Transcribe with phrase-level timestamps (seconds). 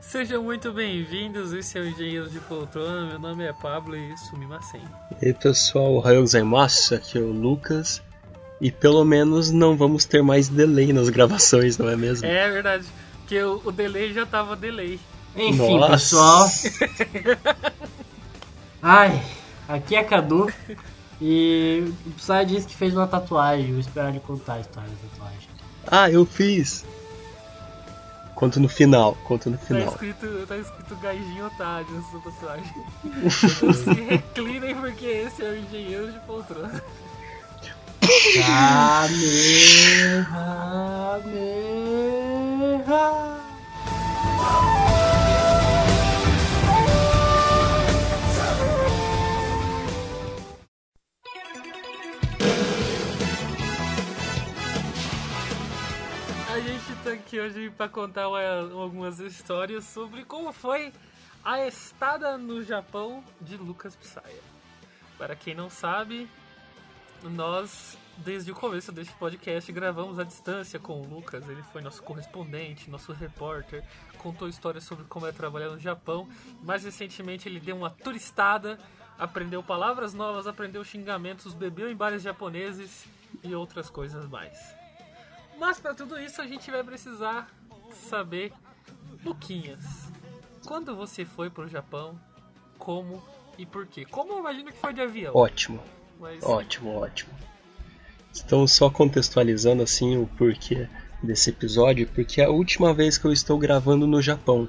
[0.00, 4.82] Sejam muito bem-vindos, esse é o Engenheiro de Poltrona, meu nome é Pablo e Sumimasen.
[5.20, 8.02] E aí pessoal, Raio Zaimasu, aqui é o Lucas.
[8.60, 12.26] E pelo menos não vamos ter mais delay nas gravações, não é mesmo?
[12.26, 12.86] É verdade,
[13.20, 15.00] porque o, o delay já tava delay.
[15.36, 15.92] Enfim, Nossa.
[15.92, 16.46] pessoal.
[18.82, 19.22] Ai,
[19.68, 20.50] aqui é Cadu.
[21.20, 23.70] E o Psy disse que fez uma tatuagem.
[23.72, 25.48] Vou esperar ele contar a história da tatuagem.
[25.86, 26.84] Ah, eu fiz!
[28.34, 29.88] Conto no final, conto no Tá final.
[29.88, 32.72] escrito, tá escrito Gaijin Otário nessa tatuagem.
[33.04, 36.82] Então se reclinem porque esse é o Engenheiro de Poltrona.
[42.50, 43.40] Kamehameha.
[57.04, 60.92] Tá aqui hoje pra contar uma- algumas histórias sobre como foi
[61.44, 64.42] a estada no Japão de Lucas Psaia.
[65.16, 66.28] Para quem não sabe,
[67.22, 71.48] nós, desde o começo deste podcast, gravamos à distância com o Lucas.
[71.48, 73.82] Ele foi nosso correspondente, nosso repórter,
[74.18, 76.28] contou histórias sobre como é trabalhar no Japão.
[76.62, 78.78] Mais recentemente, ele deu uma turistada,
[79.18, 83.06] aprendeu palavras novas, aprendeu xingamentos, bebeu em bares japoneses
[83.42, 84.79] e outras coisas mais.
[85.60, 87.46] Mas para tudo isso a gente vai precisar
[88.08, 88.50] saber,
[89.22, 89.84] Luquinhas,
[90.64, 92.18] quando você foi pro Japão,
[92.78, 93.22] como
[93.58, 94.06] e por quê?
[94.06, 95.36] Como eu imagino que foi de avião.
[95.36, 95.78] Ótimo,
[96.18, 97.30] mas ótimo, ótimo.
[98.42, 100.88] Então, só contextualizando assim o porquê
[101.22, 104.66] desse episódio, porque é a última vez que eu estou gravando no Japão.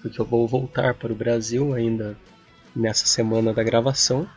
[0.00, 2.16] Porque eu vou voltar para o Brasil ainda
[2.76, 4.28] nessa semana da gravação.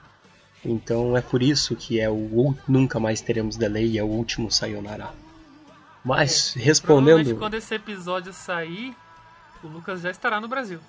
[0.66, 5.12] Então é por isso que é o nunca mais teremos delay, é o último Sayonara.
[6.04, 8.96] Mas provavelmente respondendo, quando esse episódio sair,
[9.64, 10.80] o Lucas já estará no Brasil.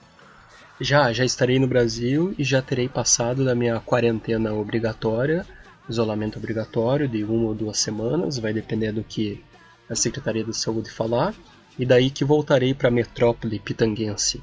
[0.80, 5.46] já já estarei no Brasil e já terei passado da minha quarentena obrigatória,
[5.88, 9.42] isolamento obrigatório de uma ou duas semanas, vai depender do que
[9.88, 11.34] a Secretaria de Saúde falar,
[11.78, 14.42] e daí que voltarei para a metrópole pitanguense,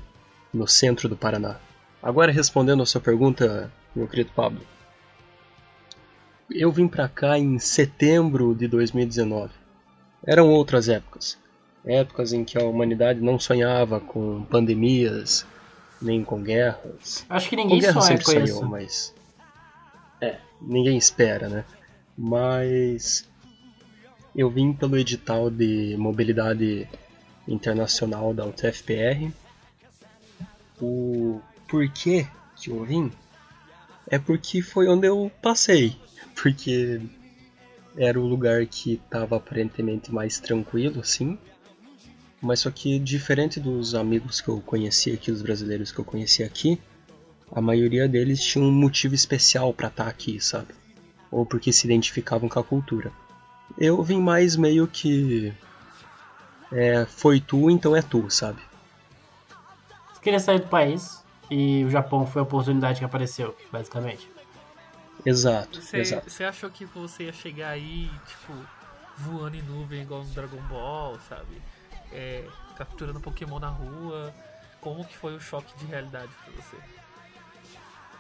[0.53, 1.57] no centro do Paraná.
[2.01, 4.62] Agora respondendo a sua pergunta, meu querido Pablo.
[6.50, 9.51] Eu vim para cá em setembro de 2019.
[10.25, 11.38] Eram outras épocas.
[11.85, 15.46] Épocas em que a humanidade não sonhava com pandemias,
[16.02, 17.25] nem com guerras.
[17.30, 18.66] Acho que Com ninguém guerra sonha sempre com sonhou, isso.
[18.66, 19.16] mas.
[20.22, 21.63] É, ninguém espera, né?
[22.18, 23.28] Mas.
[24.35, 26.88] Eu vim pelo edital de mobilidade
[27.47, 29.31] internacional da UTFPR.
[30.81, 33.12] O porquê que eu vim
[34.09, 35.96] é porque foi onde eu passei.
[36.36, 37.01] Porque
[37.97, 41.38] era o lugar que estava aparentemente mais tranquilo, assim.
[42.41, 46.44] Mas só que diferente dos amigos que eu conheci aqui, dos brasileiros que eu conheci
[46.44, 46.79] aqui,
[47.51, 50.73] a maioria deles tinha um motivo especial pra estar aqui, sabe?
[51.31, 53.11] Ou porque se identificavam com a cultura.
[53.77, 55.53] Eu vim mais meio que.
[56.71, 58.61] É, foi tu, então é tu, sabe?
[60.13, 64.29] Você queria sair do país e o Japão foi a oportunidade que apareceu, basicamente.
[65.25, 66.30] Exato, Você, exato.
[66.30, 68.53] você achou que você ia chegar aí, tipo,
[69.18, 71.62] voando em nuvem igual no Dragon Ball, sabe?
[72.12, 72.46] É,
[72.78, 74.34] capturando Pokémon na rua.
[74.81, 76.78] Como que foi o choque de realidade pra você?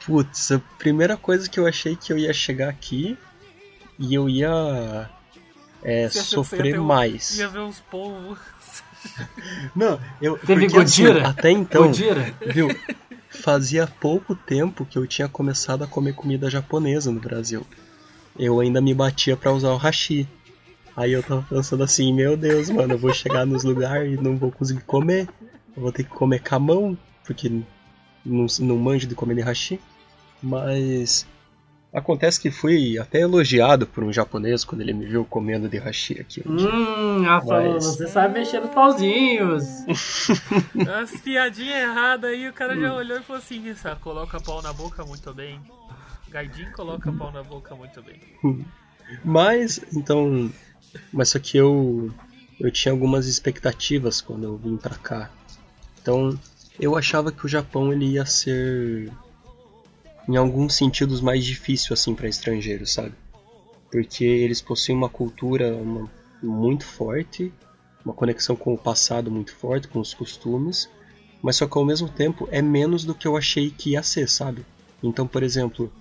[0.05, 3.17] Putz, a primeira coisa que eu achei que eu ia chegar aqui
[3.97, 5.09] e eu ia
[5.83, 7.37] é, sofrer ter um- mais.
[7.37, 8.39] Ia ver uns polvos.
[9.75, 11.29] Não, eu Teve porque, assim, Godira?
[11.29, 12.33] até então, Godira?
[12.45, 12.67] viu?
[13.41, 17.65] Fazia pouco tempo que eu tinha começado a comer comida japonesa no Brasil.
[18.37, 20.27] Eu ainda me batia pra usar o hashi.
[20.93, 24.35] Aí eu tava pensando assim, meu Deus, mano, eu vou chegar nos lugares e não
[24.35, 25.29] vou conseguir comer.
[25.73, 27.49] Eu vou ter que comer com a mão, porque
[28.25, 29.79] não, não manjo de comer de hashi.
[30.43, 31.25] Mas
[31.93, 36.19] acontece que fui até elogiado por um japonês quando ele me viu comendo de hashi
[36.19, 36.43] aqui.
[36.45, 36.55] um.
[36.55, 39.63] Hum, falou, Mas- você sabe mexer nos pauzinhos.
[41.01, 42.81] As piadinhas erradas aí, o cara Hum.
[42.81, 45.59] já olhou e falou assim: essa, coloca pau na boca muito bem.
[46.29, 48.15] Gaidin coloca pau na boca muito bem.
[49.23, 50.51] Mas, então.
[51.11, 52.11] Mas só que eu.
[52.59, 55.29] Eu tinha algumas expectativas quando eu vim pra cá.
[56.01, 56.37] Então,
[56.79, 59.09] eu achava que o Japão ele ia ser.
[60.29, 63.15] Em alguns sentidos mais difícil assim para estrangeiros, sabe?
[63.91, 66.07] Porque eles possuem uma cultura uma-
[66.39, 67.51] muito forte,
[68.05, 70.87] uma conexão com o passado muito forte, com os costumes,
[71.41, 74.29] mas só que ao mesmo tempo é menos do que eu achei que ia ser,
[74.29, 74.63] sabe?
[75.01, 75.91] Então, por exemplo,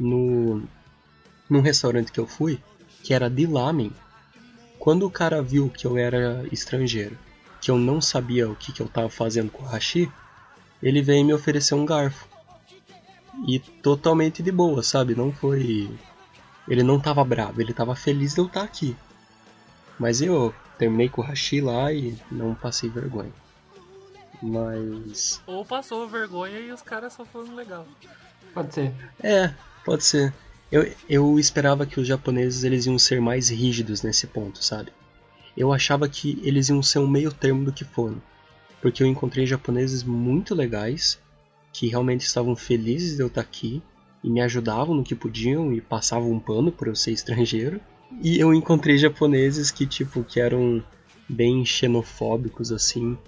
[0.00, 0.62] no
[1.50, 2.58] num restaurante que eu fui,
[3.02, 3.92] que era de lamen,
[4.78, 7.18] quando o cara viu que eu era estrangeiro,
[7.60, 10.10] que eu não sabia o que, que eu estava fazendo com o hashi,
[10.82, 12.26] ele veio me oferecer um garfo.
[13.46, 15.14] E totalmente de boa, sabe?
[15.14, 15.90] Não foi.
[16.68, 18.96] Ele não tava bravo, ele tava feliz de eu estar aqui.
[19.98, 23.32] Mas eu terminei com o hashi lá e não passei vergonha.
[24.42, 25.40] Mas.
[25.46, 27.86] Ou passou vergonha e os caras só foram legal.
[28.52, 28.94] Pode ser.
[29.22, 29.52] É,
[29.84, 30.32] pode ser.
[30.70, 34.92] Eu, eu esperava que os japoneses eles iam ser mais rígidos nesse ponto, sabe?
[35.56, 38.20] Eu achava que eles iam ser um meio termo do que foram.
[38.82, 41.18] Porque eu encontrei japoneses muito legais,
[41.74, 43.82] que realmente estavam felizes de eu estar aqui,
[44.22, 47.80] e me ajudavam no que podiam e passavam um pano por eu ser estrangeiro.
[48.22, 50.82] E eu encontrei japoneses que, tipo, que eram
[51.28, 53.18] bem xenofóbicos, assim,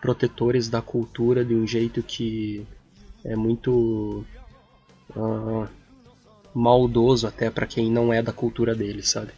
[0.00, 2.64] protetores da cultura de um jeito que
[3.24, 4.24] é muito
[5.16, 5.66] uh,
[6.54, 9.32] maldoso até para quem não é da cultura deles, sabe?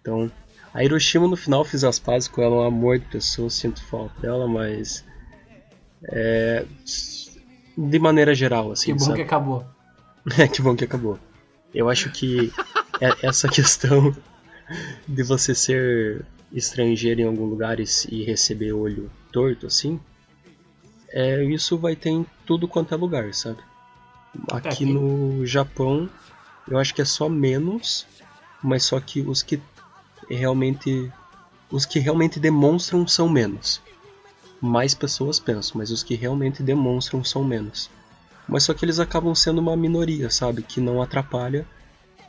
[0.00, 0.32] Então,
[0.72, 4.18] a Hiroshima no final fiz as pazes com ela, um amor de pessoa, sinto falta
[4.20, 5.04] dela, mas
[6.04, 6.64] é,
[7.76, 8.92] de maneira geral, assim.
[8.92, 9.16] Que bom sabe?
[9.16, 9.64] que acabou.
[10.38, 11.18] É, que bom que acabou.
[11.74, 12.52] Eu acho que
[13.00, 14.14] é essa questão
[15.08, 19.98] de você ser estrangeiro em algum lugar e, e receber olho torto, assim,
[21.12, 23.58] é, isso vai ter em tudo quanto é lugar, sabe?
[24.50, 24.84] Aqui, Aqui.
[24.86, 26.08] no Japão,
[26.68, 28.06] eu acho que é só menos,
[28.62, 29.60] mas só que os que
[30.28, 31.12] realmente
[31.70, 33.80] os que realmente demonstram são menos.
[34.64, 37.90] Mais pessoas pensam, mas os que realmente demonstram são menos.
[38.46, 40.62] Mas só que eles acabam sendo uma minoria, sabe?
[40.62, 41.66] Que não atrapalha,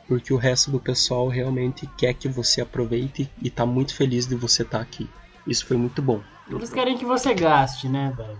[0.08, 4.34] porque o resto do pessoal realmente quer que você aproveite e tá muito feliz de
[4.34, 5.08] você estar aqui.
[5.46, 6.20] Isso foi muito bom.
[6.50, 8.38] Eles querem que você gaste, né, velho?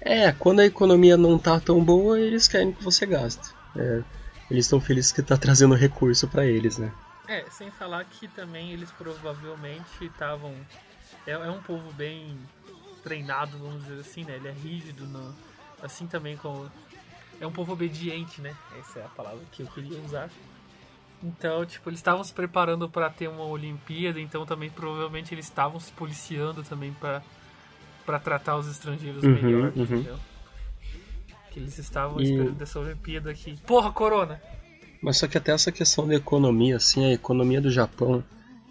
[0.00, 3.54] É, quando a economia não tá tão boa, eles querem que você gaste.
[3.76, 4.02] É,
[4.50, 6.92] eles estão felizes que tá trazendo recurso para eles, né?
[7.28, 10.52] É, sem falar que também eles provavelmente estavam.
[11.24, 12.36] É, é um povo bem
[13.02, 14.36] treinado, vamos dizer assim, né?
[14.36, 15.34] Ele é rígido, no,
[15.82, 16.70] assim também como.
[17.40, 18.56] É um povo obediente, né?
[18.78, 20.28] Essa é a palavra que eu queria usar.
[21.22, 25.78] Então, tipo, eles estavam se preparando para ter uma Olimpíada, então também provavelmente eles estavam
[25.80, 27.22] se policiando também para
[28.06, 29.82] para tratar os estrangeiros Uhum, melhor, uhum.
[29.82, 30.18] entendeu?
[31.50, 33.58] Que eles estavam E- esperando dessa Olimpíada aqui.
[33.66, 34.40] Porra, Corona!
[35.02, 38.24] Mas só que até essa questão da economia, assim, a economia do Japão,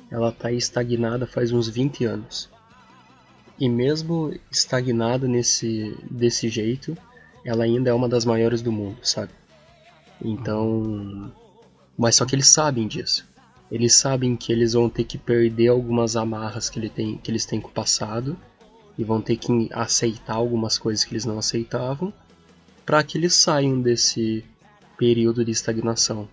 [0.10, 2.50] ela tá estagnada faz uns 20 anos.
[3.60, 6.96] E mesmo estagnada nesse desse jeito,
[7.44, 9.32] ela ainda é uma das maiores do mundo, sabe?
[10.22, 11.32] Então,
[11.98, 13.26] mas só que eles sabem disso.
[13.72, 17.46] Eles sabem que eles vão ter que perder algumas amarras que, ele tem, que eles
[17.46, 18.38] têm com o passado
[18.98, 22.14] e vão ter que aceitar algumas coisas que eles não aceitavam
[22.86, 24.46] para que eles saiam desse
[24.98, 26.28] período de estagnação.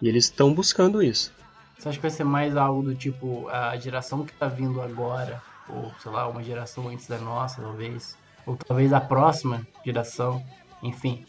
[0.00, 1.32] E eles estão buscando isso.
[1.78, 5.42] Você acha que vai ser mais algo do tipo a geração que tá vindo agora,
[5.68, 8.16] ou sei lá, uma geração antes da nossa, talvez,
[8.46, 10.42] ou talvez a próxima geração,
[10.82, 11.24] enfim,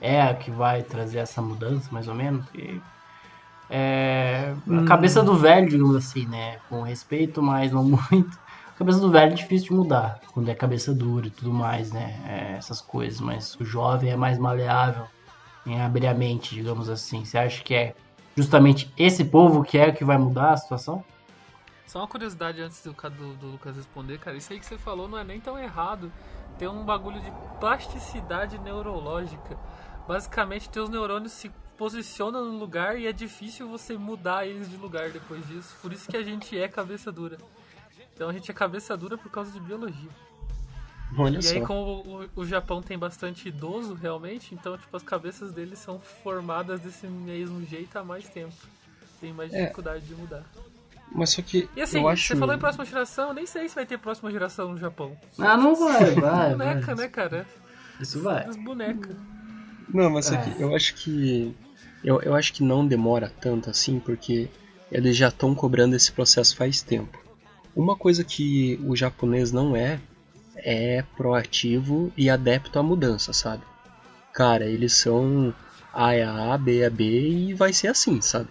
[0.00, 2.44] é a que vai trazer essa mudança, mais ou menos?
[2.54, 2.80] E,
[3.70, 6.58] é, a cabeça do velho, digamos assim, né?
[6.68, 8.38] Com respeito, mas não muito.
[8.74, 11.90] A cabeça do velho é difícil de mudar, quando é cabeça dura e tudo mais,
[11.90, 12.20] né?
[12.26, 15.06] É, essas coisas, mas o jovem é mais maleável
[15.64, 17.24] em abrir a mente, digamos assim.
[17.24, 17.94] Você acha que é
[18.36, 21.04] justamente esse povo que é o que vai mudar a situação?
[21.92, 24.34] Só uma curiosidade antes do, do, do Lucas responder, cara.
[24.34, 26.10] Isso aí que você falou não é nem tão errado.
[26.58, 27.30] Tem um bagulho de
[27.60, 29.58] plasticidade neurológica.
[30.08, 35.10] Basicamente, teus neurônios se posicionam no lugar e é difícil você mudar eles de lugar
[35.10, 35.76] depois disso.
[35.82, 37.36] Por isso que a gente é cabeça dura.
[38.14, 40.08] Então a gente é cabeça dura por causa de biologia.
[41.18, 41.56] Olha E só.
[41.56, 46.00] aí, como o, o Japão tem bastante idoso, realmente, então, tipo, as cabeças deles são
[46.00, 48.54] formadas desse mesmo jeito há mais tempo.
[49.20, 49.60] Tem mais É.
[49.60, 50.42] dificuldade de mudar.
[51.14, 53.68] Mas só que E assim, eu acho você falou em próxima geração, eu nem sei
[53.68, 55.16] se vai ter próxima geração no Japão.
[55.38, 56.50] Ah, não vai, vai.
[56.50, 57.04] boneca, vai.
[57.04, 57.46] né, cara?
[58.00, 58.46] Isso vai.
[58.46, 59.16] As bonecas.
[59.92, 60.38] Não, mas só É.
[60.38, 61.54] que eu acho que
[62.02, 64.48] eu, eu acho que não demora tanto assim, porque
[64.90, 67.18] eles já estão cobrando esse processo faz tempo.
[67.76, 70.00] Uma coisa que o japonês não é
[70.56, 73.62] é proativo e adepto à mudança, sabe?
[74.32, 75.52] Cara, eles são
[75.92, 78.48] A é A, B é B e vai ser assim, sabe?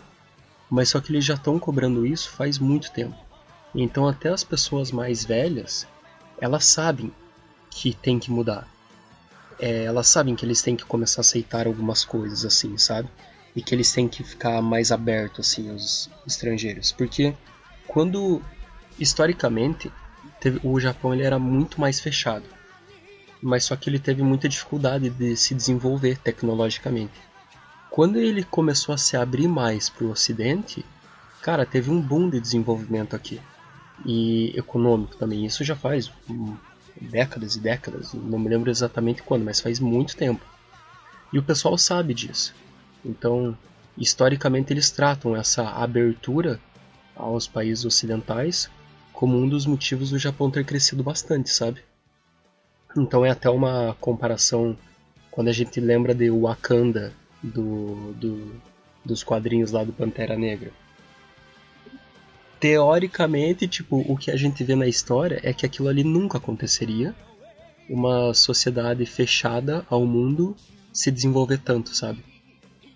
[0.71, 3.15] Mas só que eles já estão cobrando isso faz muito tempo.
[3.75, 5.85] Então até as pessoas mais velhas,
[6.39, 7.13] elas sabem
[7.69, 8.67] que tem que mudar
[9.61, 13.07] é, elas sabem que eles têm que começar a aceitar algumas coisas assim, sabe?
[13.55, 17.35] E que eles têm que ficar mais abertos assim aos estrangeiros, porque
[17.87, 18.41] quando
[18.97, 19.91] historicamente
[20.39, 22.45] teve, o Japão ele era muito mais fechado.
[23.43, 27.13] mas só que ele teve muita dificuldade de se desenvolver tecnologicamente.
[27.91, 30.85] Quando ele começou a se abrir mais para o Ocidente,
[31.41, 33.41] cara, teve um boom de desenvolvimento aqui
[34.05, 35.45] e econômico também.
[35.45, 36.55] Isso já faz hum,
[37.01, 40.41] décadas e décadas, não me lembro exatamente quando, mas faz muito tempo.
[41.33, 42.55] E o pessoal sabe disso.
[43.03, 43.57] Então,
[43.97, 46.61] historicamente, eles tratam essa abertura
[47.13, 48.71] aos países ocidentais
[49.11, 51.83] como um dos motivos do Japão ter crescido bastante, sabe?
[52.95, 54.77] Então é até uma comparação
[55.29, 58.61] quando a gente lembra de Wakanda do, do,
[59.03, 60.71] dos quadrinhos lá do Pantera Negra.
[62.59, 67.15] Teoricamente, tipo, o que a gente vê na história é que aquilo ali nunca aconteceria.
[67.89, 70.55] Uma sociedade fechada ao mundo
[70.93, 72.23] se desenvolver tanto, sabe?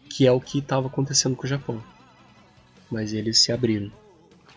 [0.09, 1.81] Que é o que estava acontecendo com o Japão.
[2.91, 3.91] Mas eles se abriram.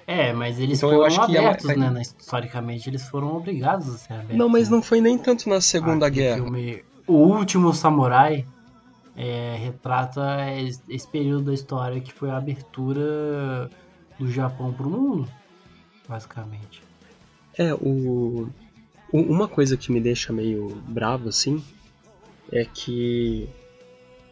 [0.07, 1.77] É, mas eles então, foram abertos, é...
[1.77, 2.03] né?
[2.03, 4.37] Historicamente, eles foram obrigados a ser abertos.
[4.37, 4.77] Não, mas né?
[4.77, 6.37] não foi nem tanto na Segunda ah, Guerra.
[6.37, 8.47] Filme, o Último Samurai
[9.19, 10.23] é, retrata
[10.89, 13.69] esse período da história que foi a abertura
[14.17, 15.29] do Japão para o mundo,
[16.09, 16.81] basicamente.
[17.59, 18.49] É, o...
[19.13, 21.63] uma coisa que me deixa meio bravo, assim,
[22.53, 23.49] é que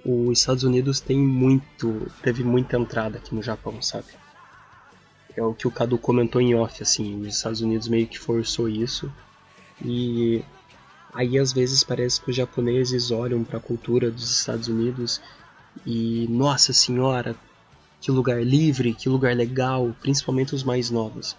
[0.04, 4.06] os Estados Unidos tem muito, teve muita entrada aqui no Japão, sabe?
[5.36, 8.68] É o que o Cadu comentou em off, assim, os Estados Unidos meio que forçou
[8.68, 9.12] isso.
[9.84, 10.44] E
[11.16, 15.20] aí às vezes parece que os japoneses olham para a cultura dos Estados Unidos
[15.84, 17.34] e, nossa senhora,
[18.00, 21.34] que lugar livre, que lugar legal, principalmente os mais novos.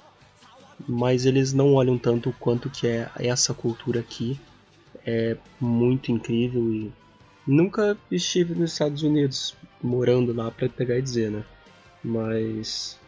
[0.87, 4.39] Mas eles não olham tanto quanto que é essa cultura aqui.
[5.05, 6.91] É muito incrível e
[7.45, 11.43] nunca estive nos Estados Unidos morando lá para pegar e dizer, né?
[12.03, 12.99] Mas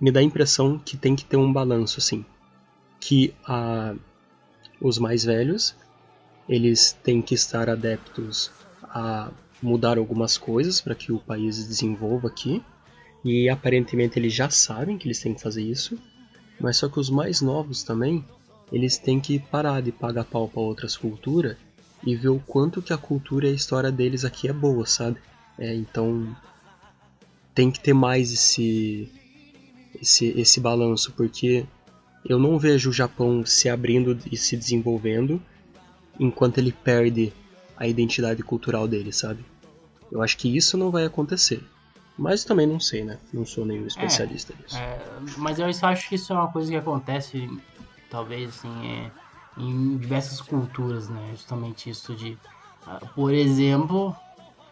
[0.00, 2.24] me dá a impressão que tem que ter um balanço assim,
[3.00, 3.94] que a,
[4.80, 5.74] os mais velhos.
[6.48, 8.50] Eles têm que estar adeptos
[8.82, 9.30] a
[9.62, 12.62] mudar algumas coisas para que o país desenvolva aqui.
[13.24, 15.98] E aparentemente eles já sabem que eles têm que fazer isso,
[16.60, 18.24] mas só que os mais novos também
[18.70, 21.56] eles têm que parar de pagar pau para outras culturas
[22.04, 25.18] e ver o quanto que a cultura e a história deles aqui é boa, sabe?
[25.58, 26.36] É, então
[27.54, 29.10] tem que ter mais esse
[30.00, 31.66] esse, esse balanço, porque
[32.28, 35.40] eu não vejo o Japão se abrindo e se desenvolvendo
[36.18, 37.32] enquanto ele perde
[37.76, 39.44] a identidade cultural dele, sabe?
[40.10, 41.62] Eu acho que isso não vai acontecer.
[42.18, 43.18] Mas também não sei, né?
[43.32, 44.78] Não sou nenhum especialista é, nisso.
[44.78, 44.98] É,
[45.36, 47.48] mas eu só acho que isso é uma coisa que acontece,
[48.10, 49.10] talvez, assim, é,
[49.58, 51.28] em diversas culturas, né?
[51.32, 52.38] Justamente isso de.
[52.86, 54.16] Uh, por exemplo,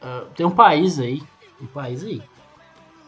[0.00, 1.22] uh, tem um país aí,
[1.60, 2.22] um país aí,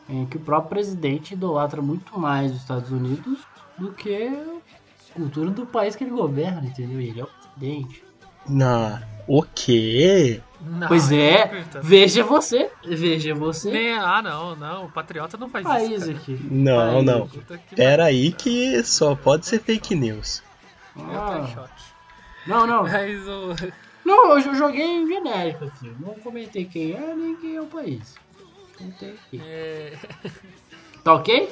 [0.08, 3.38] em que o próprio presidente idolatra muito mais os Estados Unidos
[3.78, 4.28] do que
[5.10, 7.00] a cultura do país que ele governa, entendeu?
[7.00, 8.04] Ele é o presidente.
[8.48, 10.40] Na o quê?
[10.60, 13.70] Não, pois é, veja você, veja você.
[13.70, 16.10] Nem, ah, não, não, o patriota não faz país isso.
[16.10, 16.40] Aqui.
[16.50, 17.30] Não, país não.
[17.74, 20.42] Pera aí que só pode ser fake news.
[20.96, 21.68] Ah.
[22.46, 22.84] Não, não.
[22.84, 23.54] Mas o...
[24.04, 25.92] Não, eu joguei em genérico aqui.
[25.98, 28.14] Não comentei quem é nem quem é o país.
[29.34, 29.92] É...
[31.02, 31.48] Tá ok?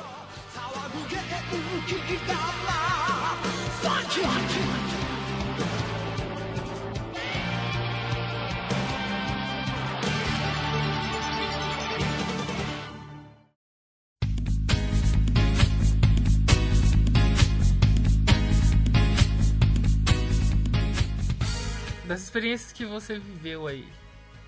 [22.06, 23.88] Das experiências que você viveu aí,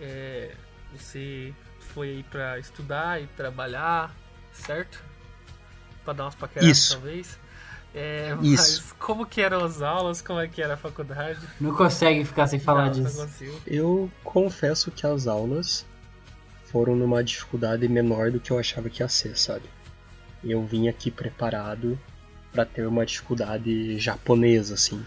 [0.00, 0.54] é,
[0.92, 4.14] você foi aí pra estudar e trabalhar,
[4.52, 5.02] certo?
[6.06, 6.92] Pra dar umas paqueradas, Isso.
[6.92, 7.36] talvez.
[7.92, 8.94] É, mas Isso.
[8.96, 11.40] como que eram as aulas, como é que era a faculdade?
[11.60, 13.28] Não consegue ficar sem falar não, disso.
[13.40, 15.84] Não eu confesso que as aulas
[16.66, 19.64] foram numa dificuldade menor do que eu achava que ia ser, sabe?
[20.44, 21.98] Eu vim aqui preparado
[22.52, 25.04] para ter uma dificuldade japonesa, assim.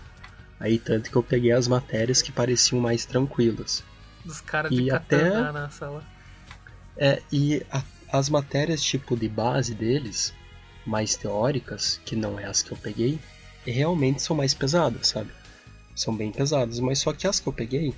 [0.59, 3.83] Aí tanto que eu peguei as matérias que pareciam mais tranquilas.
[4.25, 6.03] Dos caras de e até na sala.
[6.97, 10.33] É, e a, as matérias tipo de base deles,
[10.89, 13.19] mais teóricas, que não é as que eu peguei,
[13.65, 15.29] realmente são mais pesadas, sabe?
[15.95, 17.93] São bem pesadas, mas só que as que eu peguei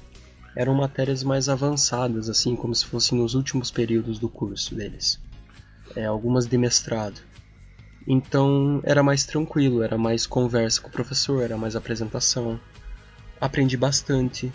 [0.55, 5.19] eram matérias mais avançadas, assim, como se fossem nos últimos períodos do curso deles.
[5.95, 7.21] É, algumas de mestrado.
[8.05, 12.59] Então era mais tranquilo, era mais conversa com o professor, era mais apresentação.
[13.39, 14.51] Aprendi bastante,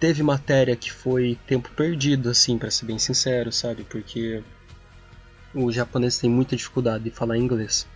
[0.00, 3.84] teve matéria que foi tempo perdido, assim, para ser bem sincero, sabe?
[3.84, 4.42] Porque
[5.64, 7.86] o japonês tem muita dificuldade de falar inglês.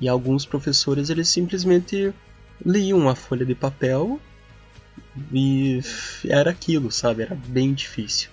[0.00, 2.12] E alguns professores, eles simplesmente
[2.64, 4.18] liam a folha de papel
[5.32, 5.80] E
[6.28, 7.22] era aquilo, sabe?
[7.22, 8.30] Era bem difícil.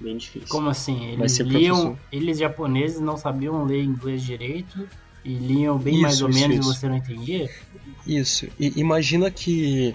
[0.00, 0.48] Bem difícil.
[0.48, 1.12] Como assim?
[1.12, 1.98] Eles liam, professor.
[2.10, 4.88] eles japoneses não sabiam ler inglês direito
[5.24, 6.70] e liam bem Isso, mais ou isso, menos isso.
[6.70, 7.50] e você não entendia?
[8.06, 8.46] Isso.
[8.58, 9.94] E imagina que.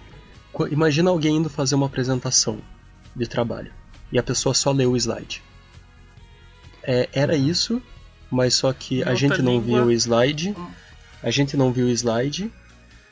[0.54, 2.60] qu- Imagina alguém indo fazer uma apresentação
[3.16, 3.72] de trabalho
[4.12, 5.42] e a pessoa só leu o slide.
[6.88, 7.82] É, era isso,
[8.32, 9.66] mas só que a gente não língua.
[9.66, 10.56] via o slide,
[11.22, 12.50] a gente não viu o slide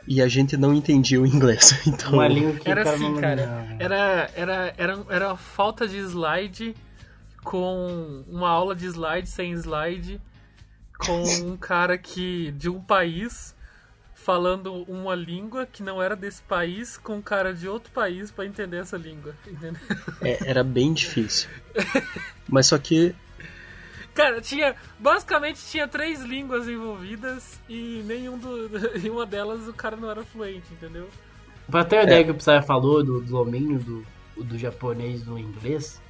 [0.07, 1.73] e a gente não entendia o inglês.
[1.85, 3.67] Então, Uma língua que Era assim, cara.
[3.77, 6.73] Era, era, era, era falta de slide
[7.43, 10.21] com uma aula de slide sem slide
[10.97, 13.53] com um cara que de um país
[14.13, 18.45] falando uma língua que não era desse país com um cara de outro país pra
[18.45, 19.35] entender essa língua,
[20.21, 21.47] é, era bem difícil.
[22.49, 23.13] Mas só que
[24.15, 29.95] Cara, tinha basicamente tinha três línguas envolvidas e nenhum do, em uma delas o cara
[29.95, 31.07] não era fluente, entendeu?
[31.69, 34.05] Pra ter a ideia que o Psy falou do domínio do,
[34.43, 36.01] do japonês no inglês,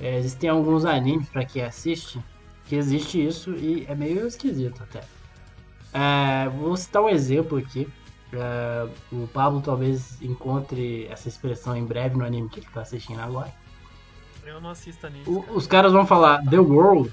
[0.00, 2.18] é, existem alguns animes pra quem assiste
[2.66, 5.02] que existe isso e é meio esquisito até.
[5.92, 7.86] É, vou citar um exemplo aqui.
[8.32, 13.20] É, o Pablo talvez encontre essa expressão em breve no anime que ele tá assistindo
[13.20, 13.52] agora.
[14.44, 15.24] Eu não assisto anime.
[15.26, 17.12] O- os caras vão falar The World,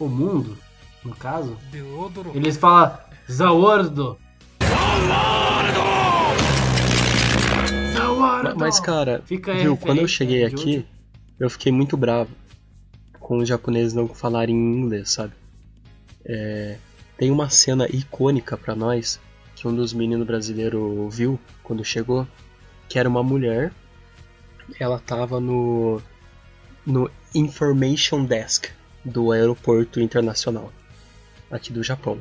[0.00, 0.56] o mundo,
[1.04, 1.56] no caso.
[1.70, 2.32] Deodoro.
[2.34, 2.98] Eles falam
[3.30, 4.18] Zawordo.
[7.92, 8.56] Zawordo.
[8.58, 10.86] Mas, cara, Fica viu, quando eu cheguei aqui, hoje.
[11.38, 12.30] eu fiquei muito bravo
[13.18, 15.34] com os japoneses não falarem inglês, sabe?
[16.24, 16.76] É,
[17.16, 19.20] tem uma cena icônica pra nós
[19.54, 22.26] que um dos meninos brasileiros viu quando chegou,
[22.88, 23.72] que era uma mulher.
[24.78, 26.00] Ela tava no
[26.86, 28.70] no Information Desk
[29.04, 30.72] do aeroporto internacional
[31.50, 32.20] aqui do Japão.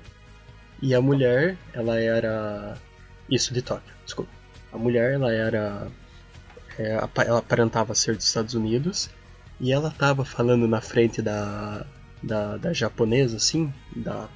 [0.82, 2.78] E a mulher, ela era
[3.30, 4.32] isso de Tóquio, desculpa.
[4.72, 5.88] A mulher, ela era
[6.78, 9.10] é, ela aparentava ser dos Estados Unidos
[9.60, 11.86] e ela tava falando na frente da,
[12.24, 14.30] da, da japonesa, assim, da,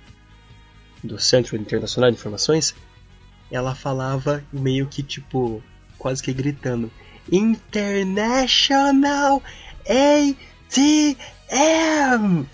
[1.02, 2.76] do Centro Internacional de Informações.
[3.50, 5.63] Ela falava meio que tipo,
[5.98, 6.91] quase que gritando:
[7.32, 9.41] International
[10.74, 12.48] ATM!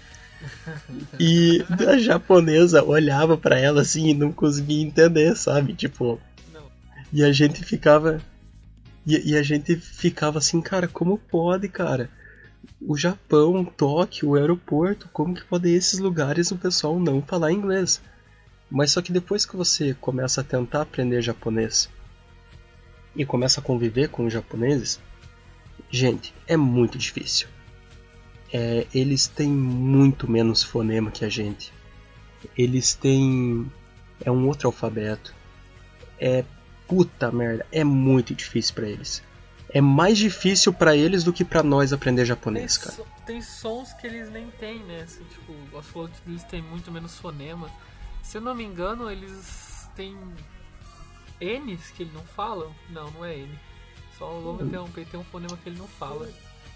[1.19, 5.73] E a japonesa olhava pra ela assim e não conseguia entender, sabe?
[5.73, 6.19] Tipo,
[6.53, 6.63] Não.
[7.13, 8.21] e a gente ficava.
[9.05, 12.09] E, e a gente ficava assim, cara, como pode, cara?
[12.81, 18.01] O Japão, Tóquio, o aeroporto, como que pode esses lugares o pessoal não falar inglês?
[18.69, 21.89] Mas só que depois que você começa a tentar aprender japonês
[23.15, 24.99] e começa a conviver com os japoneses,
[25.89, 27.47] gente, é muito difícil.
[28.51, 31.71] É, eles têm muito menos fonema que a gente.
[32.57, 33.71] Eles têm.
[34.23, 35.33] É um outro alfabeto.
[36.19, 36.43] É
[36.87, 39.21] puta merda, é muito difícil pra eles.
[39.71, 42.95] É mais difícil pra eles do que pra nós aprender Tem, japonês, cara.
[42.95, 45.03] so- tem sons que eles nem têm, né?
[45.03, 47.69] Assim, tipo, você falou que eles têm muito menos fonema.
[48.23, 50.17] Se eu não me engano, eles têm
[51.39, 52.73] N's que eles não falam.
[52.89, 53.59] Não, não é N.
[54.17, 56.27] Só vamos interromper, tem um fonema que ele não fala.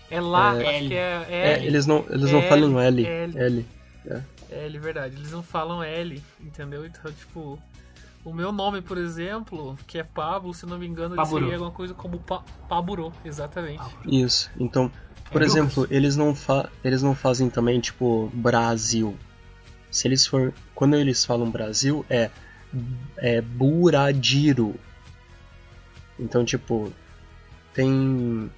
[0.09, 1.67] É lá, É, acho que é É, L.
[1.67, 3.05] eles não, eles não falam L.
[3.05, 3.35] L.
[3.37, 3.65] L.
[4.51, 5.15] É L, verdade.
[5.15, 6.85] Eles não falam L, entendeu?
[6.85, 7.57] Então, tipo,
[8.23, 11.41] o meu nome, por exemplo, que é Pablo, se não me engano, ele Paburo.
[11.43, 13.81] seria alguma coisa como pa Paburô, exatamente.
[14.05, 14.51] Isso.
[14.59, 14.91] Então,
[15.31, 19.17] por É, exemplo, eles não, fa eles não fazem também, tipo, Brasil.
[19.89, 20.53] Se eles for.
[20.75, 22.29] Quando eles falam Brasil, é.
[23.17, 24.75] É Buradiro.
[26.19, 26.91] Então, tipo.
[27.73, 28.51] Tem.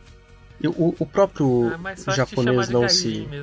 [0.59, 3.27] E O, o próprio é te chamar japonês não se.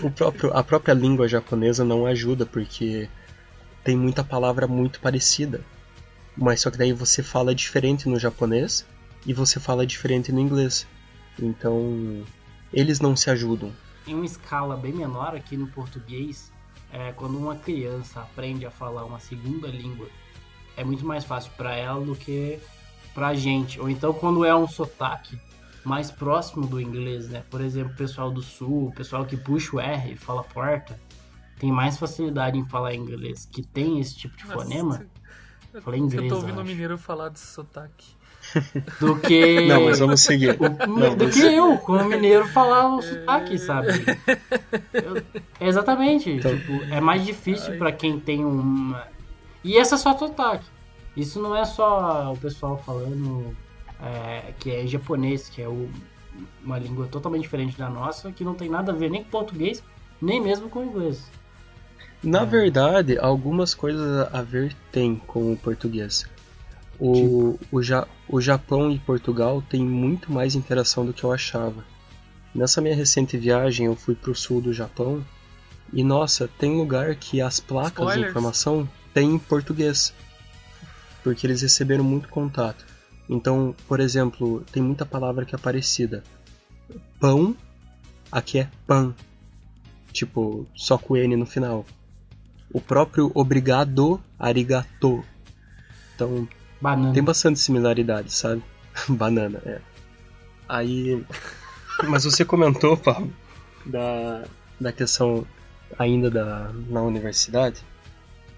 [0.00, 3.08] O próprio, a própria língua japonesa não ajuda, porque
[3.82, 5.60] tem muita palavra muito parecida.
[6.36, 8.86] Mas só que daí você fala diferente no japonês
[9.26, 10.86] e você fala diferente no inglês.
[11.38, 12.24] Então,
[12.72, 13.72] eles não se ajudam.
[14.06, 16.52] Em uma escala bem menor aqui no português,
[16.92, 20.08] é, quando uma criança aprende a falar uma segunda língua,
[20.76, 22.60] é muito mais fácil para ela do que
[23.18, 23.80] pra gente.
[23.80, 25.36] Ou então quando é um sotaque
[25.84, 27.42] mais próximo do inglês, né?
[27.50, 30.98] Por exemplo, o pessoal do sul, o pessoal que puxa o R e fala porta,
[31.58, 35.04] tem mais facilidade em falar inglês, que tem esse tipo de fonema,
[35.74, 36.70] Eu, Falei eu inglês, tô eu ouvindo o acho.
[36.70, 38.16] mineiro falar de sotaque.
[39.00, 40.56] do que Não, mas vamos seguir.
[40.60, 43.88] Não, do mas- que eu, como mineiro, falar o sotaque, sabe?
[44.92, 45.22] Eu-
[45.60, 46.30] exatamente.
[46.30, 49.06] Então- Tipo, é mais difícil pra quem tem uma.
[49.64, 50.64] E essa é só sotaque.
[51.20, 53.54] Isso não é só o pessoal falando
[54.00, 55.88] é, que é japonês, que é o-
[56.64, 59.82] uma língua totalmente diferente da nossa, que não tem nada a ver nem com português,
[60.22, 61.28] nem mesmo com inglês.
[62.22, 66.26] Na verdade, algumas coisas a ver tem com o português.
[67.00, 71.84] O, o, ja, o Japão e Portugal têm muito mais interação do que eu achava.
[72.54, 75.24] Nessa minha recente viagem eu fui pro sul do Japão
[75.92, 78.22] e nossa, tem lugar que as placas Spoilers.
[78.24, 80.12] de informação têm em português.
[81.28, 82.86] Porque eles receberam muito contato.
[83.28, 86.24] Então, por exemplo, tem muita palavra que é parecida.
[87.20, 87.54] Pão,
[88.32, 89.14] aqui é pan.
[90.10, 91.84] Tipo, só com N no final.
[92.72, 95.22] O próprio obrigado, arigato.
[96.14, 96.48] Então,
[96.80, 97.12] Banana.
[97.12, 98.64] tem bastante similaridade, sabe?
[99.06, 99.82] Banana, é.
[100.66, 101.22] Aí.
[102.08, 103.30] Mas você comentou, Pablo,
[103.84, 104.44] da,
[104.80, 105.46] da questão
[105.98, 107.82] ainda da, na universidade.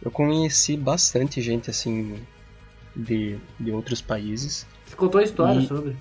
[0.00, 2.16] Eu conheci bastante gente assim
[2.94, 4.66] de, de outros países.
[4.86, 5.96] Você contou a história E- sobre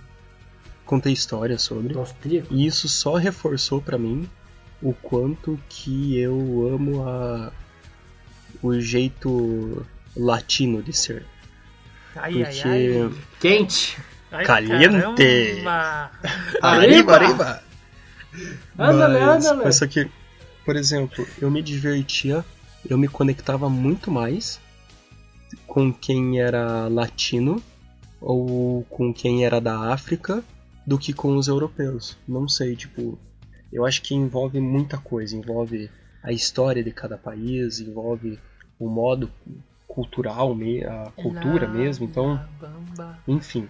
[0.85, 1.95] Contei histórias sobre.
[1.95, 2.47] austríaco?
[2.51, 4.27] E isso só reforçou pra mim
[4.81, 7.51] o quanto que eu amo a
[8.63, 9.85] o jeito
[10.17, 11.25] latino de ser.
[12.15, 13.11] Ai, ai, Porque ai.
[13.39, 13.97] Quente.
[14.31, 14.95] ai Caliente.
[16.61, 17.15] Arriba!
[17.15, 17.63] arriba.
[18.77, 19.61] Ándale, mas, ándale.
[19.65, 20.09] mas só que,
[20.65, 22.43] por exemplo, eu me divertia,
[22.89, 24.59] eu me conectava muito mais
[25.67, 27.61] com quem era latino
[28.21, 30.43] ou com quem era da África
[30.85, 32.17] do que com os europeus.
[32.27, 33.17] Não sei, tipo,
[33.71, 35.89] eu acho que envolve muita coisa, envolve
[36.23, 38.39] a história de cada país, envolve
[38.79, 39.31] o modo
[39.87, 40.55] cultural,
[40.87, 43.19] a cultura mesmo, então bamba.
[43.27, 43.67] enfim,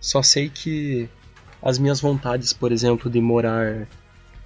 [0.00, 1.08] só sei que
[1.62, 3.88] as minhas vontades, por exemplo, de morar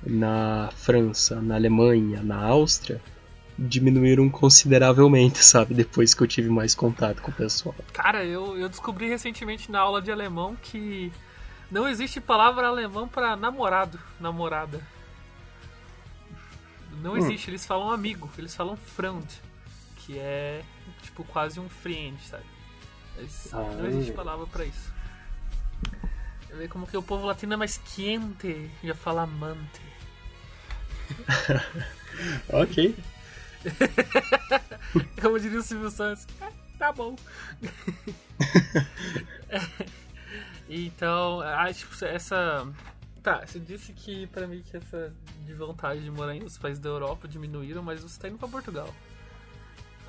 [0.06, 3.00] na França, na Alemanha, na Áustria,
[3.62, 5.74] diminuíram consideravelmente, sabe?
[5.74, 7.74] Depois que eu tive mais contato com o pessoal.
[7.92, 11.12] Cara, eu, eu descobri recentemente na aula de alemão que
[11.70, 14.80] não existe palavra alemão pra namorado, namorada.
[17.02, 17.16] Não Hum.
[17.18, 19.26] existe, eles falam amigo, eles falam Freund,
[19.96, 20.62] que é
[21.02, 22.44] tipo quase um friend, sabe?
[23.16, 23.58] Mas Ah.
[23.78, 24.90] Não existe palavra pra isso.
[26.56, 29.80] Vê como que o povo latino é mais quente, já fala amante.
[32.52, 32.94] Ok.
[35.20, 37.14] Como diria o Silvio Santos, "É, tá bom.
[40.68, 42.66] então, acho que essa.
[43.22, 45.12] Tá, você disse que pra mim que essa
[45.44, 48.48] de vontade de morar em outros países da Europa diminuíram, mas você tá indo pra
[48.48, 48.88] Portugal.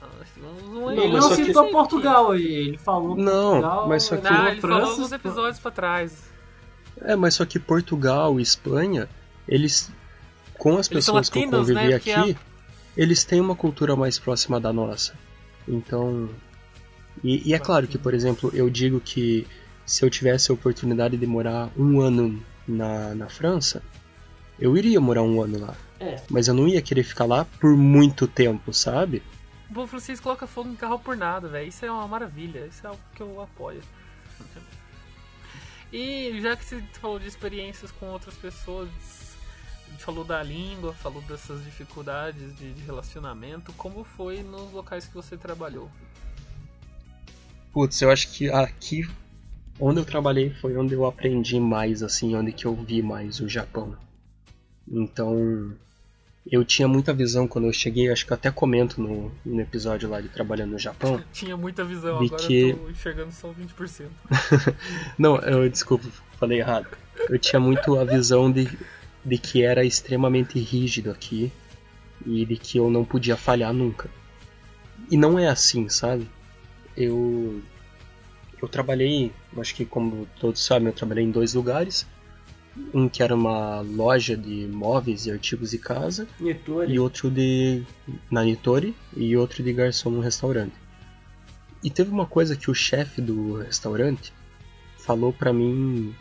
[0.01, 4.03] Ah, que não, é Ele não que- citou Portugal aí, ele falou Não, Portugal, mas
[4.03, 6.23] só que- Não, ele França, falou alguns episódios pra trás.
[7.01, 9.09] É, mas só que Portugal e Espanha,
[9.47, 9.91] eles,
[10.57, 11.75] com as Eles pessoas que eu latinos, né?
[11.75, 12.37] convivi Porque aqui,
[12.95, 15.13] eles têm uma cultura mais próxima da nossa.
[15.67, 16.29] Então.
[17.23, 19.45] E, e é claro que, por exemplo, eu digo que
[19.85, 23.83] se eu tivesse a oportunidade de morar um ano na, na França,
[24.59, 25.75] eu iria morar um ano lá.
[25.99, 26.21] É.
[26.29, 29.21] Mas eu não ia querer ficar lá por muito tempo, sabe?
[29.69, 31.67] O povo francês coloca fogo em carro por nada, velho.
[31.67, 32.67] Isso é uma maravilha.
[32.67, 33.81] Isso é algo que eu apoio.
[35.93, 38.89] E já que você falou de experiências com outras pessoas,
[39.91, 45.05] a gente falou da língua, falou dessas dificuldades de, de relacionamento, como foi nos locais
[45.05, 45.91] que você trabalhou?
[47.73, 49.07] Putz, eu acho que aqui
[49.79, 53.49] onde eu trabalhei foi onde eu aprendi mais, assim, onde que eu vi mais o
[53.49, 53.95] Japão.
[54.89, 55.73] Então,
[56.49, 60.09] eu tinha muita visão quando eu cheguei, acho que eu até comento no, no episódio
[60.09, 61.21] lá de Trabalhando no Japão.
[61.33, 64.07] Tinha muita visão, De agora que- eu tô enxergando só 20%.
[65.19, 66.87] Não, eu desculpa, falei errado.
[67.29, 68.67] Eu tinha muito a visão de,
[69.23, 71.51] de que era extremamente rígido aqui
[72.25, 74.09] e de que eu não podia falhar nunca.
[75.09, 76.27] E não é assim, sabe?
[76.95, 77.61] Eu
[78.61, 82.05] eu trabalhei, acho que como todos sabem, eu trabalhei em dois lugares.
[82.93, 86.93] Um que era uma loja de móveis e artigos de casa Nitori.
[86.93, 87.83] e outro de
[88.29, 90.73] na Nitori e outro de garçom num restaurante.
[91.83, 94.31] E teve uma coisa que o chefe do restaurante
[94.99, 96.15] falou pra mim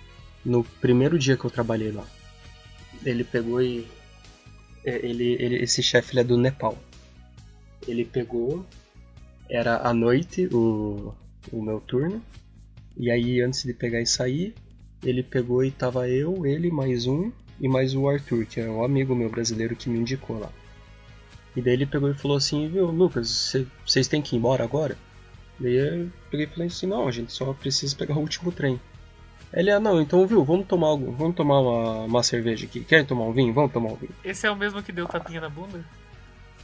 [0.45, 2.05] no primeiro dia que eu trabalhei lá.
[3.05, 3.87] Ele pegou e
[4.85, 6.77] é, ele, ele esse chefe é do Nepal.
[7.87, 8.65] Ele pegou
[9.49, 11.13] era à noite o
[11.51, 12.23] o meu turno
[12.97, 14.55] e aí antes de pegar e sair
[15.03, 18.85] ele pegou e tava eu, ele mais um e mais o Arthur, que é um
[18.85, 20.51] amigo meu brasileiro que me indicou lá.
[21.57, 24.63] E daí ele pegou e falou assim, viu, Lucas, cê- vocês têm que ir embora
[24.63, 24.97] agora?
[25.59, 28.79] Daí eu peguei e falei assim, não, a gente só precisa pegar o último trem.
[29.53, 32.85] Ele, ah não, então viu, vamos tomar algo, vamos tomar uma, uma cerveja aqui.
[32.85, 33.53] Querem tomar um vinho?
[33.53, 34.15] Vamos tomar um vinho.
[34.25, 35.85] Esse é o mesmo que deu tapinha na bunda?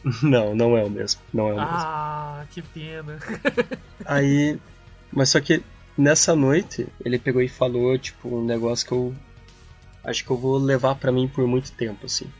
[0.22, 1.20] não, não é o mesmo.
[1.32, 1.70] Não é o mesmo.
[1.70, 3.18] Ah, que pena.
[4.06, 4.58] Aí.
[5.12, 5.62] Mas só que
[5.96, 9.14] nessa noite ele pegou e falou, tipo, um negócio que eu
[10.04, 12.30] acho que eu vou levar pra mim por muito tempo, assim.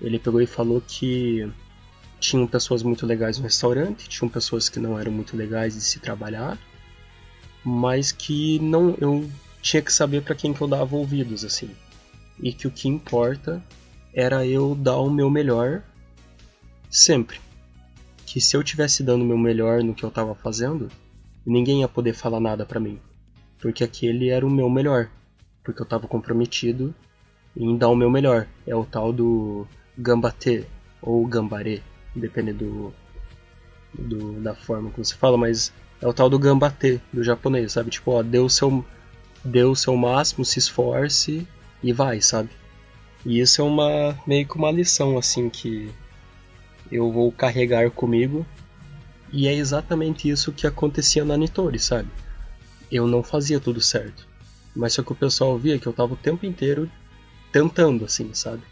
[0.00, 1.50] Ele pegou e falou que
[2.18, 5.98] tinham pessoas muito legais no restaurante, tinham pessoas que não eram muito legais de se
[5.98, 6.58] trabalhar,
[7.64, 9.28] mas que não eu
[9.60, 11.70] tinha que saber para quem que eu dava ouvidos assim.
[12.40, 13.62] E que o que importa
[14.14, 15.82] era eu dar o meu melhor
[16.90, 17.40] sempre.
[18.26, 20.88] Que se eu tivesse dando o meu melhor no que eu estava fazendo,
[21.44, 22.98] ninguém ia poder falar nada para mim,
[23.58, 25.08] porque aquele era o meu melhor,
[25.64, 26.94] porque eu estava comprometido
[27.56, 28.46] em dar o meu melhor.
[28.66, 29.66] É o tal do
[29.96, 30.66] gambate
[31.00, 31.80] ou gambaré,
[32.14, 32.92] dependendo
[33.94, 37.72] do, do, da forma como você fala, mas é o tal do gambate do japonês,
[37.72, 37.90] sabe?
[37.90, 38.84] Tipo, ó, deu o seu,
[39.44, 41.46] deu o seu máximo, se esforce
[41.82, 42.50] e vai, sabe?
[43.24, 45.90] E isso é uma meio que uma lição assim que
[46.90, 48.46] eu vou carregar comigo.
[49.32, 52.08] E é exatamente isso que acontecia na Nitori, sabe?
[52.90, 54.26] Eu não fazia tudo certo.
[54.74, 56.90] Mas só que o pessoal via que eu tava o tempo inteiro
[57.52, 58.62] tentando, assim, sabe?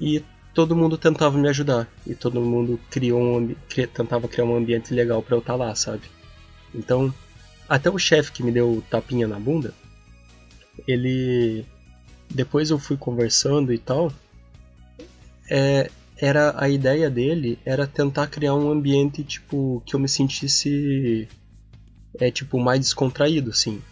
[0.00, 0.22] E
[0.54, 1.88] todo mundo tentava me ajudar.
[2.06, 3.54] E todo mundo criou um,
[3.92, 6.02] tentava criar um ambiente legal para eu estar tá lá, sabe?
[6.74, 7.12] Então,
[7.68, 9.74] até o chefe que me deu tapinha na bunda,
[10.86, 11.64] ele.
[12.28, 14.12] Depois eu fui conversando e tal.
[15.48, 21.28] É, era a ideia dele era tentar criar um ambiente tipo que eu me sentisse
[22.18, 23.82] é tipo mais descontraído assim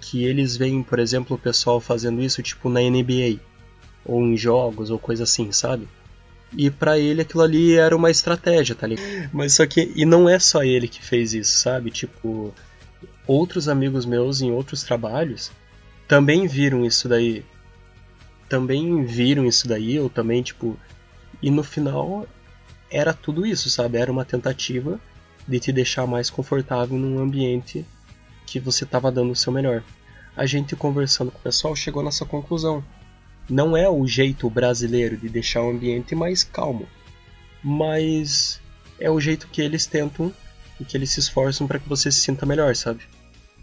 [0.00, 3.40] que eles veem por exemplo o pessoal fazendo isso tipo na NBA
[4.04, 5.88] ou em jogos ou coisa assim sabe
[6.56, 10.28] e para ele aquilo ali era uma estratégia tá ligado mas só que e não
[10.28, 12.54] é só ele que fez isso sabe tipo
[13.26, 15.50] outros amigos meus em outros trabalhos
[16.08, 17.44] também viram isso daí
[18.48, 20.78] também viram isso daí ou também tipo
[21.42, 22.26] e no final
[22.90, 23.98] era tudo isso, sabe?
[23.98, 25.00] Era uma tentativa
[25.46, 27.86] de te deixar mais confortável num ambiente
[28.46, 29.82] que você estava dando o seu melhor.
[30.36, 32.84] A gente conversando com o pessoal chegou nessa conclusão.
[33.48, 36.86] Não é o jeito brasileiro de deixar o ambiente mais calmo,
[37.62, 38.60] mas
[38.98, 40.32] é o jeito que eles tentam
[40.80, 43.06] e que eles se esforçam para que você se sinta melhor, sabe?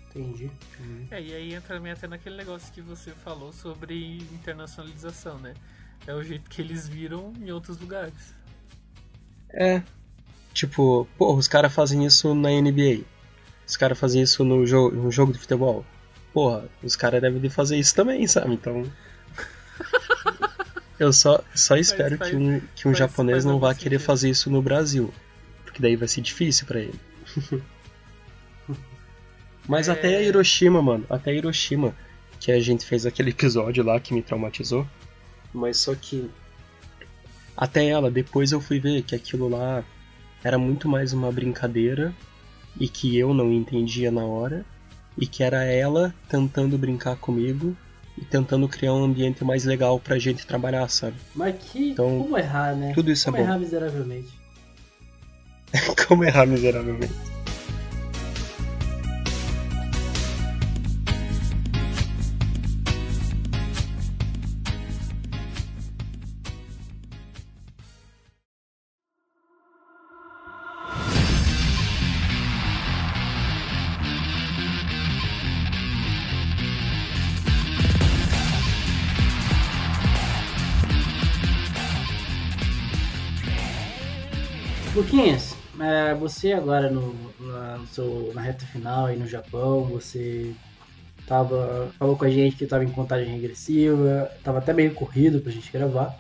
[0.10, 0.50] Entendi.
[0.80, 1.08] Uhum.
[1.12, 5.54] É, e aí entra também até naquele negócio que você falou sobre internacionalização, né?
[6.06, 8.34] É o jeito que eles viram em outros lugares.
[9.50, 9.82] É.
[10.54, 13.04] Tipo, pô, os caras fazem isso na NBA.
[13.68, 15.86] Os caras fazem isso no, jo no jogo de futebol.
[16.34, 18.54] Porra, os caras devem fazer isso também, sabe?
[18.54, 18.84] Então.
[21.00, 24.00] Eu só, só espero faz, que um, que um faz, japonês faz não vá querer
[24.00, 25.14] fazer isso no Brasil.
[25.64, 27.00] Porque daí vai ser difícil para ele.
[29.68, 29.92] Mas é...
[29.92, 31.06] até Hiroshima, mano.
[31.10, 31.94] Até Hiroshima.
[32.40, 34.88] Que a gente fez aquele episódio lá que me traumatizou.
[35.54, 36.30] Mas só que
[37.56, 39.84] até ela, depois eu fui ver que aquilo lá
[40.44, 42.14] era muito mais uma brincadeira
[42.80, 44.64] e que eu não entendia na hora
[45.18, 47.76] e que era ela tentando brincar comigo
[48.16, 51.16] e tentando criar um ambiente mais legal pra gente trabalhar, sabe?
[51.36, 52.92] Mas que então, como errar, né?
[52.94, 53.46] Tudo isso como é bom.
[53.48, 54.30] errar miseravelmente.
[56.08, 57.27] como errar miseravelmente.
[84.98, 90.56] Luquinhas, é, você agora no, na, no seu, na reta final aí no Japão, você
[91.28, 95.52] tava, falou com a gente que estava em contagem regressiva, estava até meio corrido pra
[95.52, 96.18] gente gravar.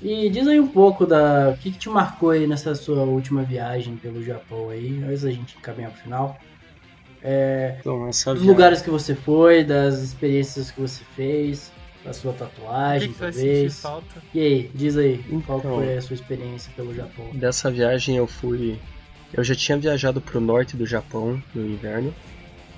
[0.00, 1.50] E diz aí um pouco da.
[1.50, 5.30] O que, que te marcou aí nessa sua última viagem pelo Japão aí, antes da
[5.30, 6.40] gente encaminhar pro final.
[7.22, 8.46] É, então, dos viagem...
[8.46, 11.70] lugares que você foi, das experiências que você fez,
[12.04, 13.82] a sua tatuagem, que talvez.
[14.34, 17.30] E aí, diz aí, então, qual foi a sua experiência pelo Japão?
[17.34, 18.78] Dessa viagem eu fui.
[19.32, 22.14] Eu já tinha viajado pro norte do Japão no inverno.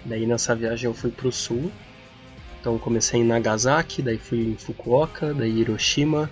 [0.04, 1.70] Daí nessa viagem eu fui pro sul.
[2.60, 6.28] Então comecei em Nagasaki, daí fui em Fukuoka, daí Hiroshima,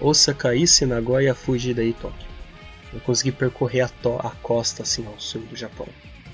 [0.00, 2.28] Osaka, Ise, Nagoya, Fuji, daí Tóquio.
[2.92, 5.88] Eu consegui percorrer a, a costa assim ao sul do Japão.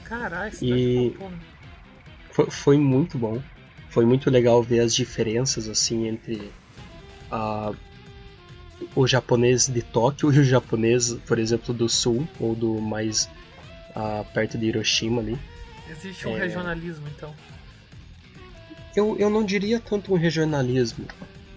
[0.04, 1.30] Caralho, e tá
[2.30, 3.40] foi, foi muito bom
[3.92, 6.50] foi muito legal ver as diferenças assim entre
[7.30, 7.72] a,
[8.96, 13.28] o japonês de Tóquio e o japonês, por exemplo, do sul ou do mais
[13.94, 15.38] a, perto de Hiroshima ali.
[15.90, 16.40] Existe um é...
[16.40, 17.34] regionalismo então?
[18.96, 21.06] Eu, eu não diria tanto um regionalismo,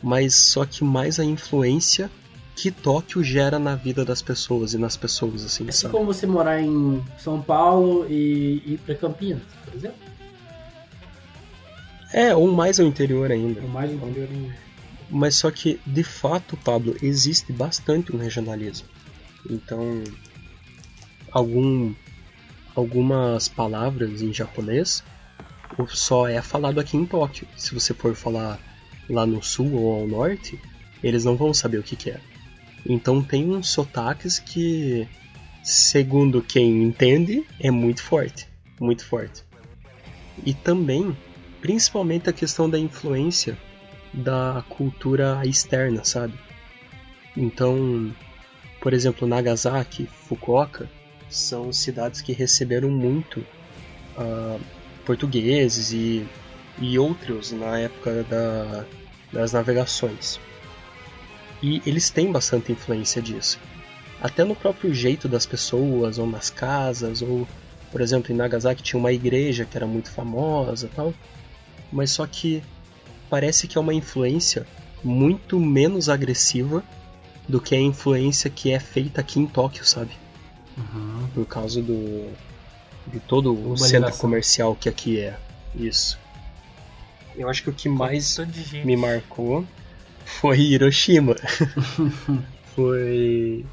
[0.04, 2.12] mas só que mais a influência
[2.54, 6.62] que Tóquio gera na vida das pessoas e nas pessoas, assim, assim como você morar
[6.62, 10.15] em São Paulo e ir para Campinas, por exemplo?
[12.16, 13.60] É, ou mais ao interior ainda.
[13.60, 14.56] Ou mais ao interior ainda.
[15.10, 18.88] Mas só que, de fato, Pablo, existe bastante um regionalismo.
[19.50, 20.02] Então,
[21.30, 21.94] algum,
[22.74, 25.04] algumas palavras em japonês
[25.90, 27.46] só é falado aqui em Tóquio.
[27.58, 28.62] Se você for falar
[29.10, 30.58] lá no sul ou ao norte,
[31.04, 32.22] eles não vão saber o que, que é.
[32.88, 35.06] Então tem uns sotaques que,
[35.62, 38.48] segundo quem entende, é muito forte.
[38.80, 39.44] Muito forte.
[40.46, 41.14] E também,
[41.66, 43.58] principalmente a questão da influência
[44.14, 46.36] da cultura externa, sabe?
[47.36, 48.14] Então,
[48.80, 50.88] por exemplo, Nagasaki, Fukuoka
[51.28, 53.40] são cidades que receberam muito
[54.16, 54.62] uh,
[55.08, 56.24] portugueses e,
[56.78, 58.86] e outros na época da,
[59.34, 60.40] das navegações.
[61.64, 63.58] E eles têm bastante influência disso.
[64.22, 67.48] Até no próprio jeito das pessoas, ou nas casas, ou,
[67.92, 71.12] por exemplo, em Nagasaki tinha uma igreja que era muito famosa tal.
[71.92, 72.64] Mas só que
[73.30, 74.66] parece que é uma influência
[75.04, 76.84] muito menos agressiva
[77.48, 80.12] do que a influência que é feita aqui em Tóquio, sabe?
[80.78, 81.28] Uhum.
[81.34, 82.32] Por causa do
[83.08, 85.38] de todo o centro comercial que aqui é.
[85.76, 86.18] Isso.
[87.36, 88.38] Eu acho que o que mais
[88.84, 89.66] me marcou
[90.26, 91.36] foi Hiroshima.
[92.76, 93.66] foi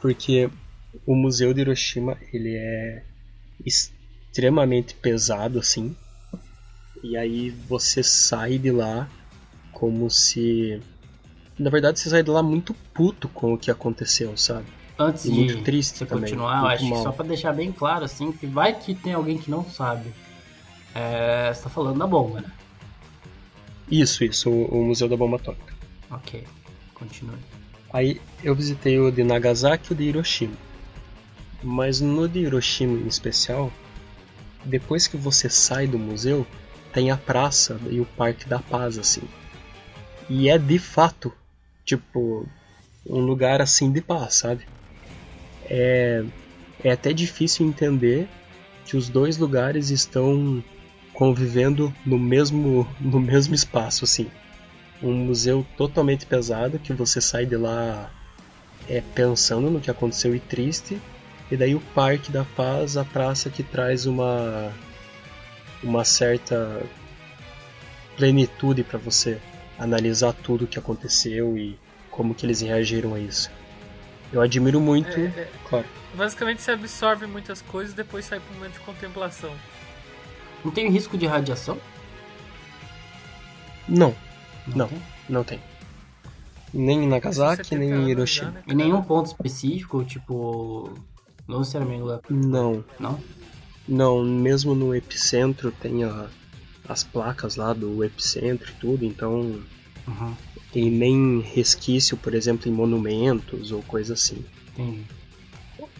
[0.00, 0.50] porque
[1.06, 3.02] o museu de Hiroshima ele é
[3.64, 5.94] extremamente pesado assim.
[7.02, 9.08] E aí você sai de lá
[9.72, 10.80] como se
[11.58, 14.66] na verdade você sai de lá muito puto com o que aconteceu, sabe?
[14.98, 17.02] Antes e de muito triste você também, continuar, eu acho que mal.
[17.02, 20.10] só pra deixar bem claro, assim, que vai que tem alguém que não sabe.
[20.94, 22.50] É, você tá falando da bomba, né?
[23.90, 25.74] Isso, isso, o, o Museu da Bomba Atômica.
[26.10, 26.44] Ok,
[26.94, 27.36] continue.
[27.92, 30.56] Aí eu visitei o de Nagasaki e o de Hiroshima.
[31.62, 33.70] Mas no de Hiroshima em especial,
[34.64, 36.46] depois que você sai do museu,
[36.96, 39.20] tem a praça e o Parque da Paz, assim.
[40.30, 41.30] E é de fato,
[41.84, 42.48] tipo,
[43.06, 44.66] um lugar assim de paz, sabe?
[45.66, 46.24] É,
[46.82, 48.26] é até difícil entender
[48.86, 50.64] que os dois lugares estão
[51.12, 54.30] convivendo no mesmo, no mesmo espaço, assim.
[55.02, 58.10] Um museu totalmente pesado que você sai de lá
[58.88, 60.98] é, pensando no que aconteceu e triste,
[61.50, 64.72] e daí o Parque da Paz, a praça que traz uma
[65.82, 66.82] uma certa
[68.16, 69.40] plenitude para você
[69.78, 71.78] analisar tudo o que aconteceu e
[72.10, 73.50] como que eles reagiram a isso.
[74.32, 75.86] Eu admiro muito, É, é, claro.
[76.14, 79.52] basicamente você absorve muitas coisas e depois sai para um momento de contemplação.
[80.64, 81.78] Não tem risco de radiação?
[83.88, 84.14] Não,
[84.66, 85.02] não, tem?
[85.28, 85.60] não tem.
[86.74, 88.50] Nem em Nagasaki, 70 nem em Hiroshima.
[88.50, 90.92] né, Em nenhum ponto específico, tipo.
[91.46, 92.02] Não necessariamente.
[92.28, 93.20] Não, Não?
[93.88, 96.26] Não, mesmo no epicentro tem a-
[96.88, 99.60] as placas lá do epicentro e tudo, então
[100.06, 100.34] Uhum.
[100.74, 104.44] e nem resquício, por exemplo, em monumentos ou coisa assim.
[104.72, 105.04] Entendi.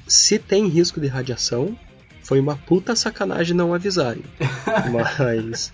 [0.07, 1.77] Se tem risco de radiação,
[2.23, 4.23] foi uma puta sacanagem não avisarem.
[4.93, 5.73] Mas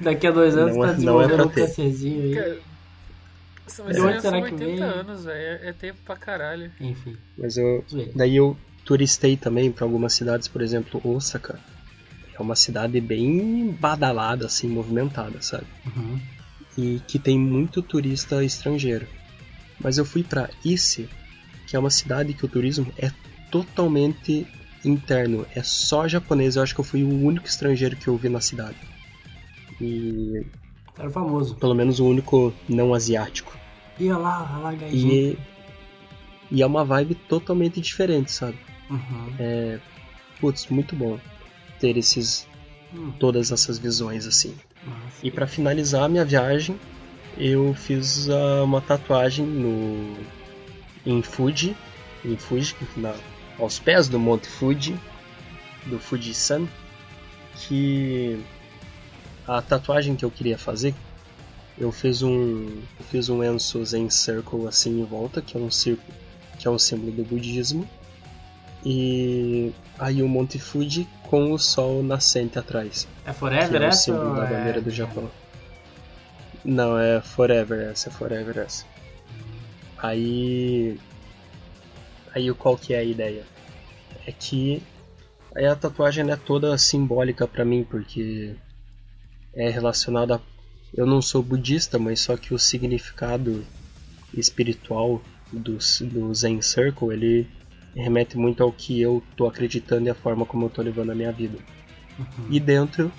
[0.00, 1.60] Daqui a dois anos Não é- tá não é desenvolvendo pra um ter.
[1.66, 2.34] câncerzinho aí.
[2.34, 2.58] Cara,
[3.84, 4.82] Mas De onde será são que 80 veio?
[4.84, 5.38] anos, velho.
[5.62, 6.72] É, é tempo pra caralho.
[6.80, 7.16] Enfim.
[7.38, 7.84] Mas eu.
[8.16, 8.56] Daí eu
[8.90, 11.60] turistei também para algumas cidades, por exemplo, Osaka.
[12.36, 15.66] É uma cidade bem badalada, assim, movimentada, sabe?
[15.86, 16.18] Uhum.
[16.76, 19.06] E que tem muito turista estrangeiro.
[19.78, 21.08] Mas eu fui para Ise,
[21.68, 23.12] que é uma cidade que o turismo é
[23.48, 24.44] totalmente
[24.84, 26.56] interno, é só japonês.
[26.56, 28.76] Eu acho que eu fui o único estrangeiro que eu vi na cidade.
[29.80, 30.44] E
[30.98, 31.54] Era famoso.
[31.54, 33.56] pelo menos o único não asiático.
[34.00, 34.74] Ia lá, lá.
[34.74, 35.38] E,
[36.50, 38.58] e é uma vibe totalmente diferente, sabe?
[38.90, 39.34] Uhum.
[39.38, 39.78] É,
[40.40, 41.18] putz, muito bom
[41.78, 42.46] ter esses
[42.92, 44.54] Hum, todas essas visões assim.
[44.84, 45.26] massa.
[45.26, 46.78] E para finalizar a minha viagem,
[47.36, 50.16] eu fiz ah, uma tatuagem no
[51.06, 51.76] em Fuji,
[52.24, 53.14] em Fuji, na,
[53.58, 54.98] aos pés do Monte Fuji,
[55.86, 56.66] do Fuji-san,
[57.56, 58.38] que
[59.46, 60.94] a tatuagem que eu queria fazer,
[61.78, 65.70] eu fiz um eu fiz um Enso Zen Circle assim em volta, que é um
[65.70, 66.12] círculo,
[66.58, 67.88] que é um símbolo do budismo.
[68.84, 74.02] E aí o Monte Fuji com o sol nascente atrás É Forever é o essa?
[74.04, 75.30] símbolo da é- bandeira do Japão.
[76.64, 78.84] Não, é Forever essa, é Forever essa.
[79.98, 80.98] Aí.
[82.34, 83.44] Aí qual que é a ideia?
[84.26, 84.82] É que
[85.54, 88.54] aí a tatuagem é toda simbólica pra mim, porque
[89.54, 90.40] é relacionada a.
[90.92, 93.64] Eu não sou budista, mas só que o significado
[94.34, 95.22] espiritual
[95.52, 97.48] do, do Zen Circle ele
[97.94, 101.14] remete muito ao que eu tô acreditando e a forma como eu tô levando a
[101.14, 101.58] minha vida.
[102.18, 102.46] Uhum.
[102.50, 103.10] E dentro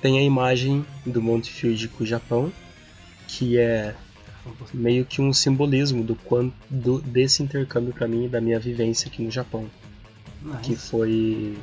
[0.00, 2.52] tem a imagem do Monte Fuji com o Japão,
[3.26, 3.94] que é
[4.72, 9.08] meio que um simbolismo do quanto do, desse intercâmbio para mim e da minha vivência
[9.08, 9.68] aqui no Japão,
[10.62, 10.88] que Nice.
[10.88, 11.56] foi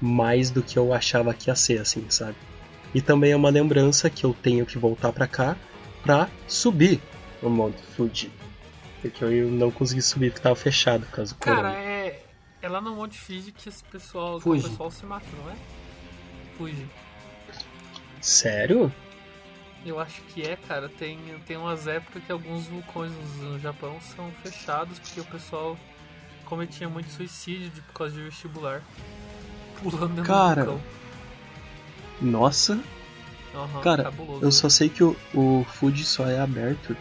[0.00, 2.36] mais do que eu achava que ia ser, assim, sabe?
[2.94, 5.56] E também é uma lembrança que eu tenho que voltar para cá
[6.02, 7.00] pra subir
[7.42, 8.30] o Monte Fuji.
[9.02, 11.76] Porque eu não consegui subir porque tava fechado por causa do Cara, corona.
[11.78, 12.22] é.
[12.62, 14.64] É lá no Monte Fuji que esse pessoal, que Fuji.
[14.66, 15.56] o pessoal se mata, não é?
[16.56, 16.86] Fuji.
[18.20, 18.92] Sério?
[19.84, 20.88] Eu acho que é, cara.
[20.88, 25.76] Tem, tem umas épocas que alguns vulcões no Japão são fechados porque o pessoal
[26.44, 28.80] cometia muito suicídio de- por causa de vestibular.
[29.82, 30.86] Pulando dentro Cara, do vulcão.
[32.20, 32.78] Nossa,
[33.52, 34.44] Aham, cara, cabuloso.
[34.44, 36.96] eu só sei que o, o Fuji só é aberto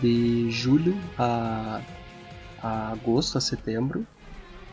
[0.00, 1.80] de julho a,
[2.62, 4.06] a agosto, a setembro,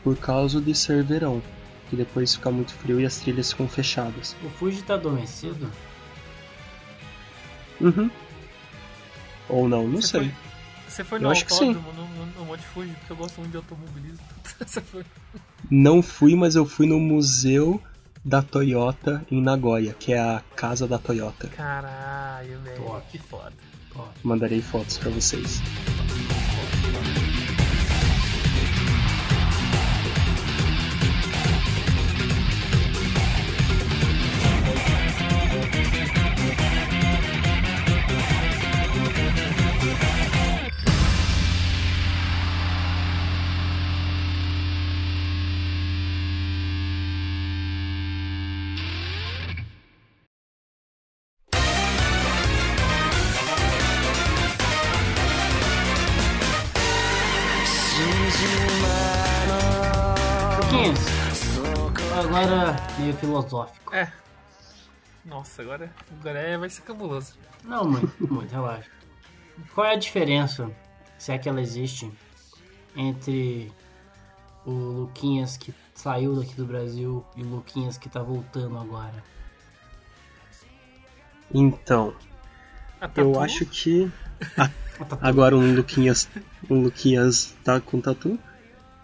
[0.02, 1.42] por causa de ser verão.
[1.88, 4.36] Que depois fica muito frio e as trilhas ficam fechadas.
[4.44, 5.70] O Fuji tá adormecido?
[7.80, 8.10] Uhum.
[9.48, 10.20] Ou não, não Você sei.
[10.20, 10.34] Foi,
[10.88, 13.38] você foi Eu no acho que autódromo, no, no, no Monte Fuji, porque eu gosto
[13.38, 14.24] muito de automobilismo.
[14.66, 15.04] Você foi...
[15.70, 17.80] Não fui, mas eu fui no museu
[18.24, 21.48] da Toyota em Nagoya, que é a casa da Toyota.
[21.48, 23.02] Caralho, velho.
[23.10, 23.52] Que foda.
[24.22, 25.60] Mandarei fotos pra vocês.
[63.08, 63.94] Meio filosófico.
[63.94, 64.12] É.
[65.24, 65.90] Nossa, agora,
[66.20, 67.34] agora é, vai ser cabuloso.
[67.64, 68.90] Não muito, muito, relaxa.
[69.74, 70.70] Qual é a diferença,
[71.18, 72.10] se é que ela existe,
[72.94, 73.72] entre
[74.64, 79.24] o Luquinhas que saiu daqui do Brasil e o Luquinhas que tá voltando agora?
[81.52, 82.14] Então,
[83.00, 83.40] A eu tatu?
[83.40, 84.10] acho que
[85.20, 86.28] agora um Luquinhas,
[86.68, 88.38] um Luquinhas tá com tatu,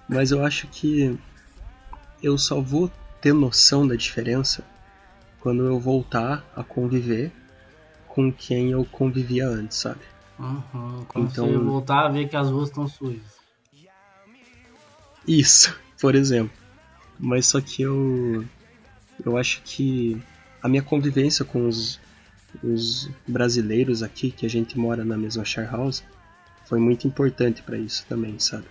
[0.09, 1.19] mas eu acho que
[2.23, 2.91] eu só vou
[3.25, 4.63] ter noção da diferença
[5.41, 7.33] quando eu voltar a conviver
[8.07, 10.01] com quem eu convivia antes, sabe?
[10.39, 13.23] Uhum, quando Então- você voltar a ver que as ruas estão sujas.
[15.27, 16.55] Isso, por exemplo.
[17.19, 18.45] Mas só que eu.
[19.25, 20.21] Eu acho que
[20.63, 21.99] a minha convivência com os,
[22.63, 26.05] os brasileiros aqui, que a gente mora na mesma share house,
[26.67, 28.67] foi muito importante pra isso também, sabe?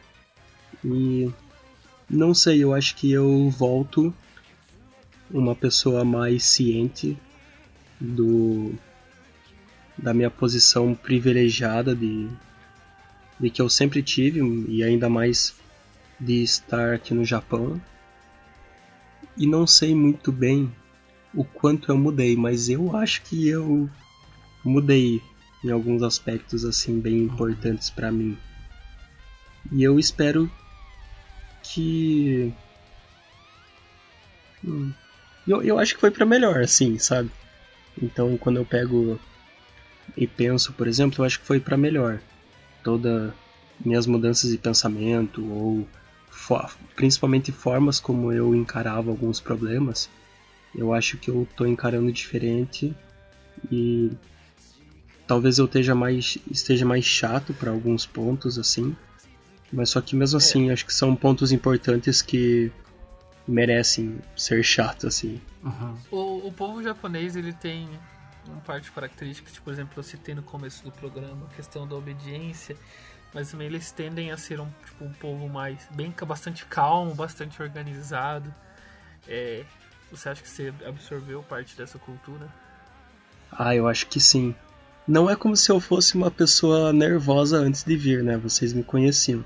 [0.86, 1.32] E.
[2.08, 4.14] Não sei, eu acho que eu volto
[5.34, 7.18] uma pessoa mais ciente
[8.00, 8.74] do.
[9.98, 12.30] da minha posição privilegiada de.
[13.40, 15.56] de que eu sempre tive, e ainda mais
[16.20, 17.82] de estar aqui no Japão
[19.36, 20.72] e não sei muito bem
[21.34, 23.90] o quanto eu mudei, mas eu acho que eu
[24.64, 25.22] mudei
[25.64, 28.38] em alguns aspectos assim bem importantes pra mim.
[29.72, 30.50] E eu espero
[31.64, 32.54] que
[34.66, 34.94] Hum,
[35.48, 37.30] eu, eu acho que foi pra melhor, assim, sabe?
[38.02, 39.20] Então, quando eu pego
[40.16, 42.20] e penso, por exemplo, eu acho que foi pra melhor.
[42.84, 43.36] Toda
[43.84, 45.88] minhas mudanças de pensamento ou
[46.30, 50.10] fo- principalmente formas como eu encarava alguns problemas,
[50.76, 52.94] eu acho que eu tô encarando diferente
[53.72, 54.12] e
[55.28, 58.96] talvez eu esteja mais esteja mais chato para alguns pontos assim,
[59.72, 62.72] mas só que mesmo assim acho que são pontos importantes que
[63.48, 65.42] merecem ser chato assim.
[65.64, 65.98] Uhum.
[66.12, 67.90] O, o povo japonês, ele tem
[68.48, 71.96] uma parte característica, tipo, por exemplo, eu citei no começo do programa, a questão da
[71.96, 72.76] obediência,
[73.34, 77.62] mas também eles tendem a ser um, tipo, um povo mais, bem, bastante calmo, bastante
[77.62, 78.54] organizado.
[79.28, 79.64] É,
[80.12, 82.48] você acha que você absorveu parte dessa cultura?
[83.52, 84.54] Ah, eu acho que sim.
[85.08, 88.38] Não é como se eu fosse uma pessoa nervosa antes de vir, né?
[88.38, 89.44] Vocês me conheciam.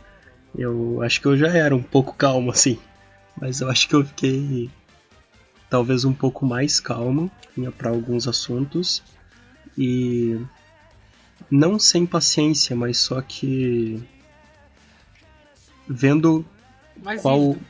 [0.55, 2.79] Eu acho que eu já era um pouco calmo assim.
[3.39, 4.69] Mas eu acho que eu fiquei
[5.69, 7.29] talvez um pouco mais calmo
[7.77, 9.03] para alguns assuntos
[9.77, 10.39] e
[11.51, 14.01] não sem paciência, mas só que
[15.87, 16.45] vendo
[17.03, 17.65] Mais qual rígido.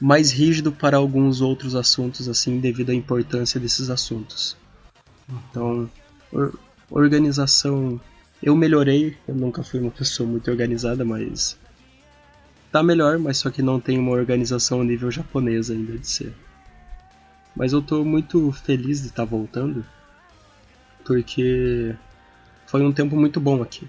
[0.00, 4.56] mais rígido para alguns outros assuntos assim devido à importância desses assuntos.
[5.50, 5.90] Então,
[6.32, 6.58] or-
[6.90, 8.00] organização,
[8.42, 11.56] eu melhorei, eu nunca fui uma pessoa muito organizada, mas
[12.70, 16.34] tá melhor, mas só que não tem uma organização nível japonês ainda de ser.
[17.54, 19.84] Mas eu tô muito feliz de estar voltando,
[21.04, 21.94] porque
[22.66, 23.88] foi um tempo muito bom aqui.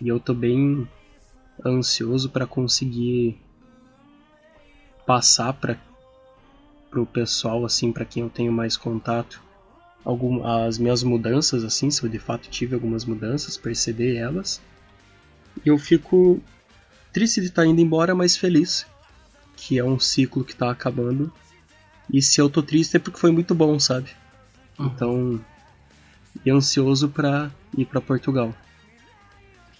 [0.00, 0.86] E eu tô bem
[1.64, 3.38] ansioso para conseguir
[5.06, 5.78] passar para
[6.90, 9.42] pro pessoal assim, para quem eu tenho mais contato,
[10.04, 14.60] algum, as minhas mudanças, assim, se eu de fato tive algumas mudanças, perceber elas.
[15.64, 16.40] E eu fico
[17.16, 18.86] triste de estar indo embora, mas feliz,
[19.56, 21.32] que é um ciclo que está acabando.
[22.12, 24.10] E se eu tô triste é porque foi muito bom, sabe?
[24.78, 24.86] Uhum.
[24.86, 25.44] Então,
[26.44, 28.54] e ansioso para ir para Portugal.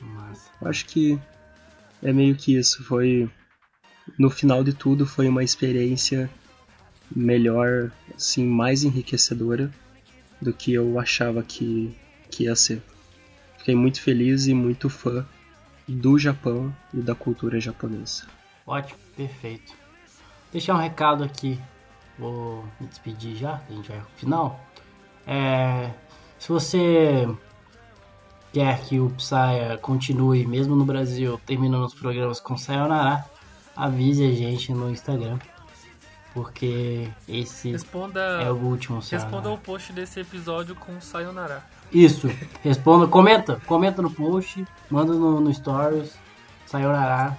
[0.00, 0.50] Massa.
[0.62, 1.20] Acho que
[2.02, 2.82] é meio que isso.
[2.82, 3.30] Foi
[4.18, 6.30] no final de tudo foi uma experiência
[7.14, 9.70] melhor, assim, mais enriquecedora
[10.40, 11.94] do que eu achava que,
[12.30, 12.82] que ia ser.
[13.58, 15.26] Fiquei muito feliz e muito fã
[15.88, 18.26] do Japão e da cultura japonesa.
[18.66, 19.74] Ótimo, perfeito.
[20.52, 21.60] Deixar um recado aqui.
[22.18, 24.60] Vou me despedir já, a gente vai pro final.
[25.26, 25.90] É,
[26.38, 27.28] se você
[28.52, 33.24] quer que o Psya continue, mesmo no Brasil, terminando os programas com Sayonara,
[33.76, 35.38] avise a gente no Instagram.
[36.36, 39.54] Porque esse Responda, é o último responda Sayonara.
[39.54, 41.64] o post desse episódio com Sayonara.
[41.90, 42.28] Isso,
[42.62, 46.12] responda, comenta, comenta no post, manda no, no stories,
[46.66, 47.34] Sayonara,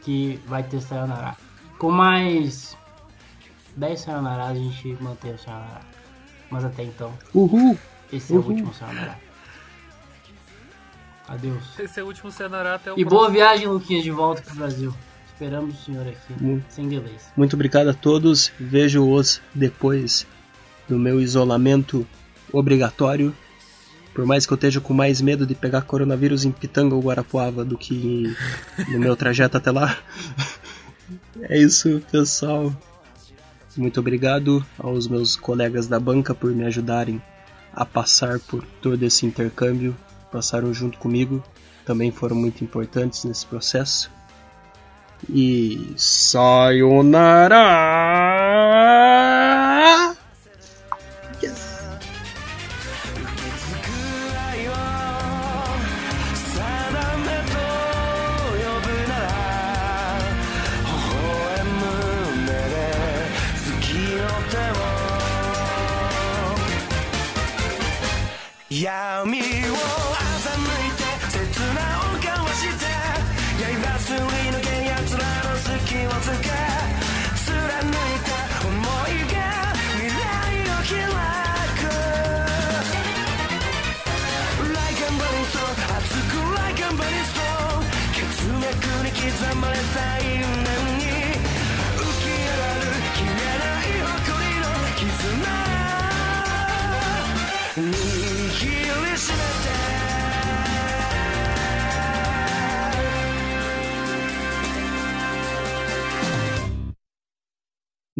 [0.00, 1.36] que vai ter Sayonara.
[1.78, 2.76] Com mais
[3.76, 5.80] 10 Sayonara a gente mantém o Sayonara.
[6.50, 7.78] Mas até então, Uhul!
[8.12, 8.50] esse é o Uhul.
[8.50, 9.20] último Sayonara.
[11.28, 11.78] Adeus.
[11.78, 13.10] Esse é o último Sayonara até o E próximo.
[13.20, 14.92] boa viagem, Luquinhas, de volta pro Brasil.
[15.42, 16.72] Esperamos o senhor aqui, Muito.
[16.72, 17.32] sem delays.
[17.36, 18.52] Muito obrigado a todos.
[18.60, 20.24] Vejo-os depois
[20.88, 22.06] do meu isolamento
[22.52, 23.34] obrigatório.
[24.14, 27.64] Por mais que eu esteja com mais medo de pegar coronavírus em Pitanga ou Guarapuava
[27.64, 28.32] do que
[28.88, 29.98] no meu trajeto até lá.
[31.40, 32.72] É isso, pessoal.
[33.76, 37.20] Muito obrigado aos meus colegas da banca por me ajudarem
[37.72, 39.96] a passar por todo esse intercâmbio.
[40.30, 41.42] Passaram junto comigo.
[41.84, 44.08] Também foram muito importantes nesse processo.
[45.30, 47.62] E sayonara!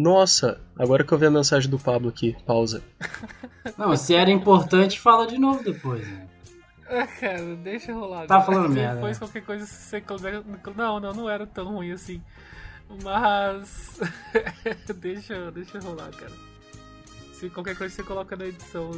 [0.03, 2.83] Nossa, agora que eu vi a mensagem do Pablo aqui, pausa.
[3.77, 6.05] Não, se era importante, fala de novo depois.
[6.05, 6.27] Né?
[6.89, 8.27] Ah, cara, deixa rolar.
[8.27, 9.25] Tá falando merda, Depois né?
[9.25, 10.43] qualquer coisa se você quiser.
[10.75, 12.21] Não, não, não era tão ruim assim.
[13.01, 13.97] Mas.
[14.99, 16.33] deixa, deixa rolar, cara.
[17.31, 18.91] Se qualquer coisa você coloca na edição,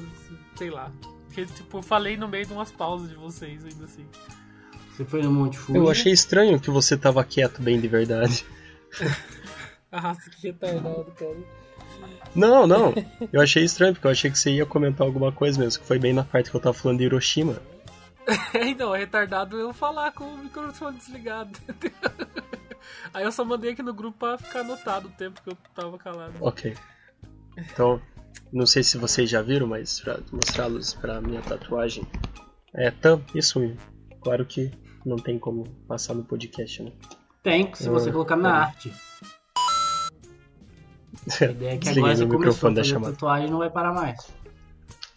[0.56, 0.92] sei lá.
[1.28, 4.08] Porque, tipo, eu falei no meio de umas pausas de vocês ainda assim.
[4.92, 5.78] Você foi no Monte Fuji.
[5.78, 8.44] Eu achei estranho que você tava quieto bem de verdade.
[9.98, 11.38] Ah, que retardado, cara.
[12.36, 12.94] Não, não.
[13.32, 15.98] Eu achei estranho, porque eu achei que você ia comentar alguma coisa mesmo, que foi
[15.98, 17.62] bem na parte que eu tava falando de Hiroshima.
[18.68, 21.58] então, é retardado eu falar com o microfone desligado.
[23.14, 25.98] Aí eu só mandei aqui no grupo pra ficar anotado o tempo que eu tava
[25.98, 26.34] calado.
[26.42, 26.76] Ok.
[27.58, 28.02] Então,
[28.52, 32.06] não sei se vocês já viram, mas pra mostrá-los pra minha tatuagem.
[32.74, 33.78] É, tam, isso mesmo.
[34.22, 34.72] Claro que
[35.06, 36.92] não tem como passar no podcast, né?
[37.42, 38.58] Tem, se você Ah, colocar na tá.
[38.66, 38.94] arte.
[41.42, 43.14] A ideia é que agora você começou a microfone da fazer chamada.
[43.14, 44.28] tatuagem não vai parar mais.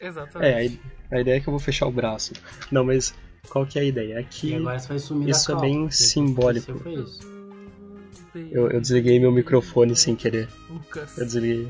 [0.01, 0.81] Exatamente.
[1.11, 2.33] É, a, ideia é que eu vou fechar o braço.
[2.71, 3.15] Não, mas
[3.49, 4.19] qual que é a ideia?
[4.21, 6.71] É que agora você vai sumir isso da é bem simbólico.
[6.71, 7.07] aconteceu
[8.33, 8.49] Foi isso.
[8.53, 10.49] eu, eu desliguei meu microfone sem querer.
[10.71, 11.19] Lucas.
[11.19, 11.69] Eu desliguei.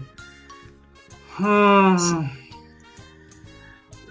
[1.40, 1.96] Hum,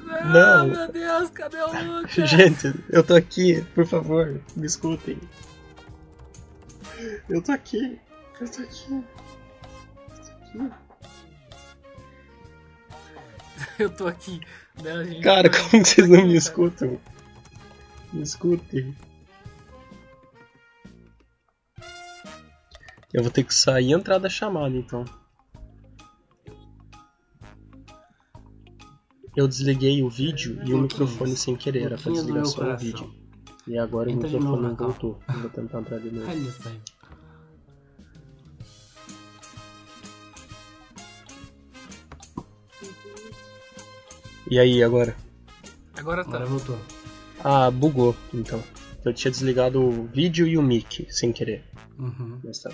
[0.09, 0.67] Ah, Não.
[0.67, 2.13] meu Deus, cadê o Lucas?
[2.29, 5.17] Gente, eu tô aqui, por favor, me escutem.
[7.29, 7.99] Eu tô aqui,
[8.41, 9.03] eu tô aqui.
[13.79, 14.39] Eu tô aqui.
[14.77, 14.83] Eu tô aqui.
[14.83, 16.99] Né, gente Cara, vai- como vocês não me escutam?
[18.13, 18.95] Me escutem.
[23.13, 25.05] Eu vou ter que sair e entrar da chamada então.
[29.35, 33.13] Eu desliguei o vídeo e o microfone sem querer, era pra desligar só o vídeo.
[33.67, 35.19] E agora Entra o microfone não voltou.
[35.27, 36.27] Vou tentar entrar de novo.
[44.49, 45.15] E aí, agora?
[45.95, 46.29] Agora tá.
[46.29, 46.79] Agora voltou.
[47.43, 48.63] Ah, bugou, então.
[49.03, 51.63] Eu tinha desligado o vídeo e o mic sem querer.
[51.97, 52.39] Uhum.
[52.43, 52.71] Mas tá.